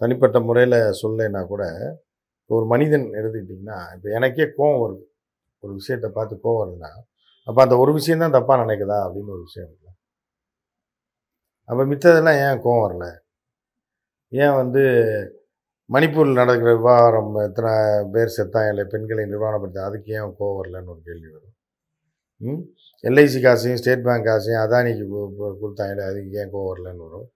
தனிப்பட்ட 0.01 0.37
முறையில் 0.39 0.79
சொல்லலைன்னா 1.01 1.41
கூட 1.45 1.63
ஒரு 2.49 2.65
மனிதன் 2.65 3.05
எடுத்துக்கிட்டிங்கன்னா 3.19 3.79
இப்போ 3.95 4.09
எனக்கே 4.09 4.45
கோவம் 4.57 4.81
வருது. 4.83 5.03
ஒரு 5.63 5.71
விஷயத்தை 5.73 6.09
பார்த்து 6.09 6.35
கோவம் 6.43 6.61
வருதுன்னா 6.61 6.91
அப்போ 7.47 7.63
அந்த 7.63 7.77
ஒரு 7.77 7.93
விஷயம் 7.93 8.19
தான் 8.19 8.33
தப்பாக 8.33 8.61
நினைக்குதா 8.61 8.97
அப்படின்னு 9.05 9.27
ஒரு 9.27 9.41
விஷயம் 9.41 9.69
இருக்குல்ல. 9.69 9.91
அப்போ 11.63 11.85
மித்ததெல்லாம் 11.85 12.51
ஏன் 12.51 12.61
கோவம் 12.63 12.85
வரல? 12.85 13.19
ஏன் 14.29 14.53
வந்து 14.53 14.79
மணிப்பூரில் 15.93 16.33
நடக்கிற 16.33 16.75
விவகாரம் 16.75 17.35
எத்தனை 17.35 17.71
பேர் 18.11 18.33
செத்தாங்க 18.37 18.69
இல்லை 18.69 18.83
பெண்களை 18.83 19.23
நிர்வாணப்படுத்த 19.23 19.77
அதுக்கு 19.79 20.13
ஏன் 20.13 20.35
கோவம் 20.39 20.59
வரலன்னு 20.63 20.85
ஒரு 20.85 21.01
கேள்வி 21.03 21.27
வரும். 21.31 21.55
ம்? 22.37 22.63
எல்ஐசி 23.07 23.41
காசையும் 23.41 23.79
ஸ்டேட் 23.79 24.03
பேங்க் 24.03 24.25
காசையும் 24.25 24.61
அதானிக்கு 24.61 25.05
கொடுத்தாங்க 25.61 25.95
கு- 25.95 26.09
அதுக்கு 26.09 26.31
ஏன் 26.31 26.53
கோவம் 26.53 26.71
வரலன்னு 26.75 27.09
வரும். 27.09 27.31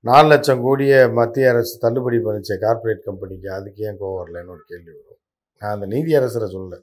நாலு 0.00 0.28
லட்சம் 0.28 0.64
கோடிய 0.64 1.12
மத்திய 1.12 1.48
அரசு 1.48 1.78
தள்ளுபடி 1.78 2.16
பண்ணிச்ச 2.16 2.58
கார்ப்பரேட் 2.58 3.02
கம்பெனிக்கு 3.02 3.52
அதுக்கு 3.52 3.84
ஏன் 3.84 4.00
கோவம் 4.00 4.22
வரலன்னு 4.24 4.48
ஒரு 4.48 4.62
கேள்வி 4.66 4.90
வரும். 4.90 5.20
நான் 5.58 5.74
அந்த 5.74 5.86
நீதி 5.86 6.14
அரசரை 6.14 6.50
சொல்ல 6.50 6.82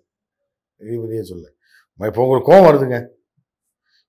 நீதிபதியே 0.79 1.21
சொல்ல 1.21 1.53
இப்போ 1.99 2.21
உங்களுக்கு 2.23 2.49
கோவம் 2.51 2.67
வருதுங்க. 2.67 2.97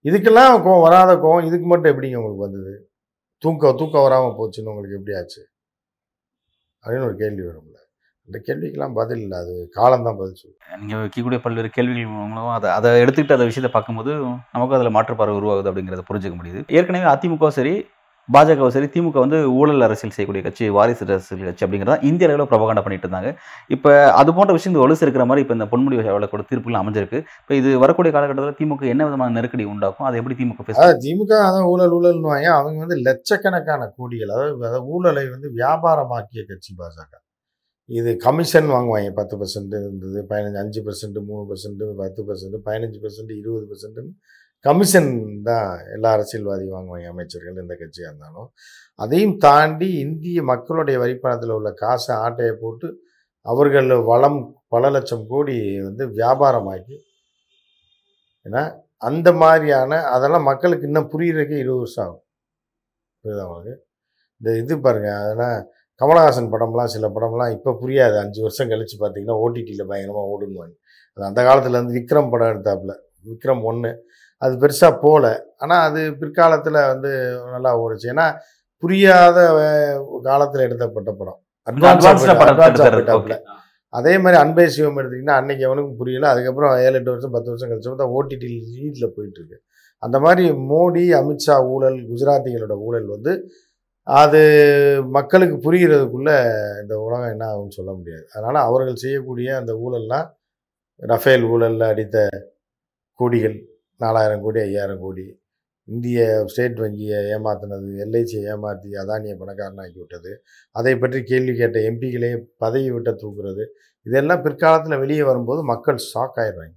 இதுக்கெல்லாம் 0.05 0.55
கோவம் 0.65 0.85
வராத 0.87 1.13
கோவம் 1.25 1.47
இதுக்கு 1.49 1.67
மட்டும் 1.67 1.93
எப்படிங்க 1.93 2.19
உங்களுக்கு 2.21 2.47
வந்தது? 2.47 2.73
தூக்கம் 3.43 3.79
தூக்கம் 3.81 4.07
வராமல் 4.07 4.37
போச்சுன்னு 4.39 4.71
உங்களுக்கு 4.73 4.99
எப்படி 4.99 5.17
ஆச்சு? 5.21 5.43
அப்படின்னு 6.85 7.09
ஒரு 7.09 7.17
கேள்வி 7.23 7.43
வரும்ல. 7.49 7.75
அந்த 8.29 8.39
கேள்விக்கெல்லாம் 8.47 8.95
பதில் 8.99 9.21
இல்லை 9.25 9.37
அது 9.43 9.53
காலம்தான் 9.79 10.17
பதில் 10.21 10.39
சொல்லுவேன் 10.39 10.81
நீங்கள் 10.81 11.01
வைக்கக்கூடிய 11.03 11.39
பல்வேறு 11.45 11.69
கேள்விகள் 11.77 12.09
மூலமாக 12.13 12.55
அதை 12.59 12.71
அதை 12.77 12.91
எடுத்துக்கிட்டு 13.03 13.37
அந்த 13.37 13.47
விஷயத்தை 13.51 13.71
பார்க்கும்போது 13.75 14.13
நமக்கு 14.55 14.77
அதில் 14.79 14.95
மாற்றுப்பார்வை 14.97 15.37
உருவாகுது 15.41 15.71
அப்படிங்கிறத 15.71 16.05
புரிஞ்சுக்க 16.09 16.37
முடியுது. 16.41 16.63
ஏற்கனவே 16.79 17.07
அதிமுக 17.13 17.51
சரி 17.59 17.75
பாஜகவும் 18.35 18.73
சரி 18.77 18.89
திமுக 18.95 19.19
வந்து 19.25 19.39
ஊழல் 19.59 19.85
அரசியல் 19.87 20.15
செய்யக்கூடிய 20.15 20.43
கட்சி 20.47 20.65
வாரிசு 20.77 21.05
அரசியல் 21.07 21.49
கட்சி 21.49 21.65
அப்படிங்கிறத 21.67 21.97
இந்திய 22.09 22.29
அளவில் 22.29 22.49
ப்ரொபகண்டா 22.53 22.83
பண்ணிட்டு 22.87 23.07
இருந்தாங்க. 23.07 23.31
இப்போ 23.75 23.91
அது 24.21 24.31
போன்ற 24.39 24.53
விஷயம் 24.57 24.79
ஒழுசு 24.85 25.05
இருக்கிற 25.07 25.25
மாதிரி 25.31 25.43
இப்போ 25.45 25.57
இந்த 25.59 25.67
பொன்முடி 25.73 25.99
வழக்கோட 26.17 26.45
தீர்ப்புகள் 26.51 26.81
அமைஞ்சிருக்கு. 26.83 27.21
இப்போ 27.43 27.55
இது 27.61 27.71
வரக்கூடிய 27.85 28.13
காலகட்டத்தில் 28.17 28.59
திமுக 28.61 28.89
என்ன 28.95 29.05
விதமான 29.09 29.35
நெருக்கடி 29.39 29.67
உண்டாக்கும்? 29.75 30.07
அதை 30.09 30.19
எப்படி 30.23 30.37
திமுக 30.41 30.65
பேச 30.71 30.89
திமுக 31.07 31.33
அதான் 31.49 31.69
ஊழல் 31.75 31.95
ஊழல்னுவாங்க. 31.99 32.49
அவங்க 32.61 32.81
வந்து 32.87 32.99
லட்சக்கணக்கான 33.09 33.89
கோடிகள் 33.99 34.35
அதாவது 34.37 34.57
அதாவது 34.71 34.91
ஊழலை 34.97 35.25
வந்து 35.35 35.51
வியாபாரமாக்கிய 35.61 36.45
கட்சி 36.51 36.73
பாஜக. 36.81 37.13
இது 37.89 38.11
கமிஷன் 38.27 38.69
வாங்குவாங்க. 38.75 39.11
பத்து 39.19 39.35
பர்சன்ட் 39.41 39.75
இருந்தது 39.81 40.21
பதினஞ்சு 40.31 40.59
அஞ்சு 40.63 40.81
பர்சன்ட் 40.87 41.19
மூணு 41.29 41.45
பர்சன்ட் 41.51 41.83
பத்து 42.01 42.21
பர்சன்ட் 42.29 42.57
பதினஞ்சு 42.69 42.99
பர்சன்ட் 43.05 43.33
இருபது 43.41 43.67
பர்சன்ட்னு 43.73 44.13
கமிஷன் 44.65 45.11
தான் 45.49 45.69
எல்லா 45.95 46.11
அரசியல்வாதியும் 46.17 46.77
வாங்குவாங்க 46.77 47.09
அமைச்சர்கள் 47.13 47.63
எந்த 47.65 47.75
கட்சியாக 47.81 48.11
இருந்தாலும். 48.11 48.49
அதையும் 48.99 49.37
தாண்டி 49.47 49.89
இந்திய 50.05 50.43
மக்களுடைய 50.53 50.97
வரிப்பணத்தில் 51.03 51.57
உள்ள 51.59 51.71
காசை 51.83 52.13
ஆட்டையை 52.25 52.55
போட்டு 52.63 52.89
அவர்கள் 53.47 53.91
வளம் 54.11 54.41
பல 54.75 54.91
லட்சம் 54.97 55.27
கோடி 55.33 55.57
வந்து 55.89 56.05
வியாபாரமாக்கி 56.19 56.97
ஏன்னா 58.47 58.63
அந்த 59.09 59.29
மாதிரியான 59.43 59.99
அதெல்லாம் 60.15 60.49
மக்களுக்கு 60.51 60.89
இன்னும் 60.89 61.11
புரியுறதுக்கே 61.15 61.59
இருபது 61.63 61.81
வருஷம் 61.83 62.05
ஆகும். 62.07 62.23
புரியுது 63.25 63.43
அவங்களுக்கு 63.47 63.75
இந்த 64.41 64.51
இது 64.63 64.75
பாருங்க 64.87 65.11
அதனால் 65.23 65.59
கமலஹாசன் 66.01 66.51
படம்லாம் 66.55 66.93
சில 66.95 67.07
படம்லாம் 67.17 67.53
இப்போ 67.57 67.71
புரியாது. 67.83 68.17
அஞ்சு 68.25 68.41
வருஷம் 68.47 68.71
கழித்து 68.73 68.97
பார்த்தீங்கன்னா 69.03 69.37
ஓடிடியில் 69.45 69.89
பயங்கரமாக 69.91 70.33
ஓடுனுவாங்க 70.33 70.75
அது 71.19 71.25
அந்த 71.31 71.41
காலத்தில் 71.49 71.79
வந்து 71.81 71.97
விக்ரம் 71.99 72.31
படம் 72.33 72.53
எடுத்தாப்புல. 72.55 72.95
விக்ரம் 73.31 73.63
ஒன்று 73.71 73.91
அது 74.43 74.55
பெருசாக 74.63 74.93
போகல 75.05 75.27
ஆனால் 75.63 75.85
அது 75.89 76.01
பிற்காலத்தில் 76.21 76.79
வந்து 76.93 77.11
நல்லா 77.55 77.71
ஓடுச்சு. 77.83 78.07
ஏன்னா 78.15 78.27
புரியாத 78.83 79.39
காலத்தில் 80.29 80.65
எடுத்தப்பட்ட 80.67 81.11
படம். 81.21 81.39
போயிட்டாப்புல. 82.95 83.37
அதே 83.93 84.13
மாதிரி 84.23 84.37
அன்பே 84.43 84.65
சிவம் 84.75 84.99
எடுத்திங்கன்னா 85.01 85.37
அன்னைக்கு 85.41 85.65
அவனுக்கும் 85.69 86.01
புரியல. 86.01 86.27
அதுக்கப்புறம் 86.33 86.73
ஏழு 86.87 86.97
எட்டு 86.99 87.13
வருஷம் 87.13 87.35
பத்து 87.37 87.51
வருஷம் 87.53 87.71
கழிச்சு 87.71 87.95
தான் 88.03 88.15
ஓடிடி 88.17 88.49
லீடில் 88.73 89.15
போயிட்டு 89.17 89.39
இருக்கு 89.41 89.59
அந்த 90.03 90.17
மாதிரி 90.25 90.45
மோடி 90.73 91.05
அமித்ஷா 91.21 91.55
ஊழல் 91.75 91.99
குஜராத்திகளோட 92.11 92.75
ஊழல் 92.87 93.07
வந்து 93.15 93.33
அது 94.07 94.41
மக்களுக்கு 95.17 95.57
புரிகிறதுக்குள்ள 95.67 96.31
இந்த 96.83 96.95
உலகம் 97.05 97.33
என்ன 97.35 97.45
ஆகும்னு 97.53 97.77
சொல்ல 97.79 97.93
முடியாது. 97.93 98.25
அதனால 98.35 98.57
அவர்கள் 98.69 99.01
செய்யக்கூடிய 99.05 99.49
அந்த 99.61 99.73
ஊழல்லாம் 99.85 100.27
ரஃபேல் 101.03 101.47
ஊழல்ல 101.53 101.89
அடித்த 101.93 102.19
கோடிகள். 103.21 103.57
நாலாயிரம் 104.01 104.45
கோடி 104.45 104.59
ஐயாயிரம் 104.61 105.03
கோடி. 105.05 105.27
இந்திய 105.89 106.21
ஸ்டேட் 106.53 106.79
வங்கியை 106.85 107.19
ஏமாத்தினது 107.35 107.91
எல்ஐசியை 108.05 108.45
ஏமாற்றி 108.53 108.89
அதானியை 109.03 109.35
பணக்காரனாக்கி 109.43 109.99
விட்டது 110.03 110.33
அதை 110.77 110.95
பற்றி 110.99 111.19
கேள்வி 111.23 111.55
கேட்ட 111.61 111.79
எம்பிகளே 111.91 112.31
பதவி 112.65 112.91
விட்ட 112.97 113.11
தூக்குறது. 113.23 113.65
இதெல்லாம் 114.07 114.43
பிற்காலத்தில் 114.43 115.01
வெளியே 115.05 115.23
வரும்போது 115.23 115.63
மக்கள் 115.73 116.01
ஷாக் 116.13 116.39
ஆயிடுறாங்க. 116.43 116.77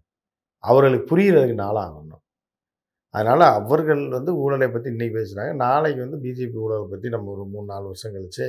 அவர்களுக்கு 0.63 1.07
புரிகிறதுக்கு 1.11 1.57
நாளாகணும். 1.65 2.23
அதனால் 3.13 3.45
அவர்கள் 3.59 4.01
வந்து 4.17 4.31
ஊழலை 4.43 4.67
பற்றி 4.71 4.89
இன்றைக்கி 4.95 5.13
பேசுகிறாங்க 5.19 5.53
நாளைக்கு 5.65 6.01
வந்து 6.05 6.17
பிஜேபி 6.25 6.57
ஊழலை 6.65 6.85
பற்றி 6.91 7.07
நம்ம 7.15 7.31
ஒரு 7.35 7.43
மூணு 7.53 7.67
நாலு 7.73 7.85
வருஷம் 7.91 8.15
கழிச்சு 8.15 8.47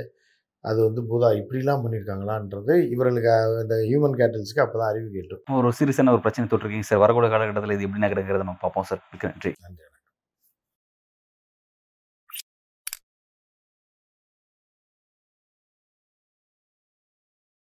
அது 0.65 0.79
வந்து 0.83 1.01
பூதா 1.11 1.29
இப்படிலாம் 1.41 1.83
பண்ணியிருக்காங்களான்றது 1.85 2.75
இவர்களுக்கு 2.95 3.33
இந்த 3.63 3.77
ஹியூமன் 3.91 4.19
கேட்டல்ஸ்க்கு 4.21 4.65
அப்போ 4.65 4.79
தான் 4.79 4.91
அறிவு 4.93 5.09
கேட்டும். 5.11 5.43
ஒரு 5.59 5.69
சீரியஸான 5.79 6.13
ஒரு 6.17 6.21
பிரச்சனை 6.21 6.49
தொட்டிருக்கீங்க 6.51 6.89
சார். 6.91 6.99
வரக்கூடிய 6.99 7.31
காலகட்டத்தில் 7.35 7.77
இது 7.77 7.87
எப்படி 7.87 8.05
நகருங்கிறத 8.07 8.45
நம்ம 8.45 8.61
பார்ப்போம் 8.61 8.89
சார். 8.91 9.03
நன்றி. 9.25 9.53
நன்றி 9.67 9.85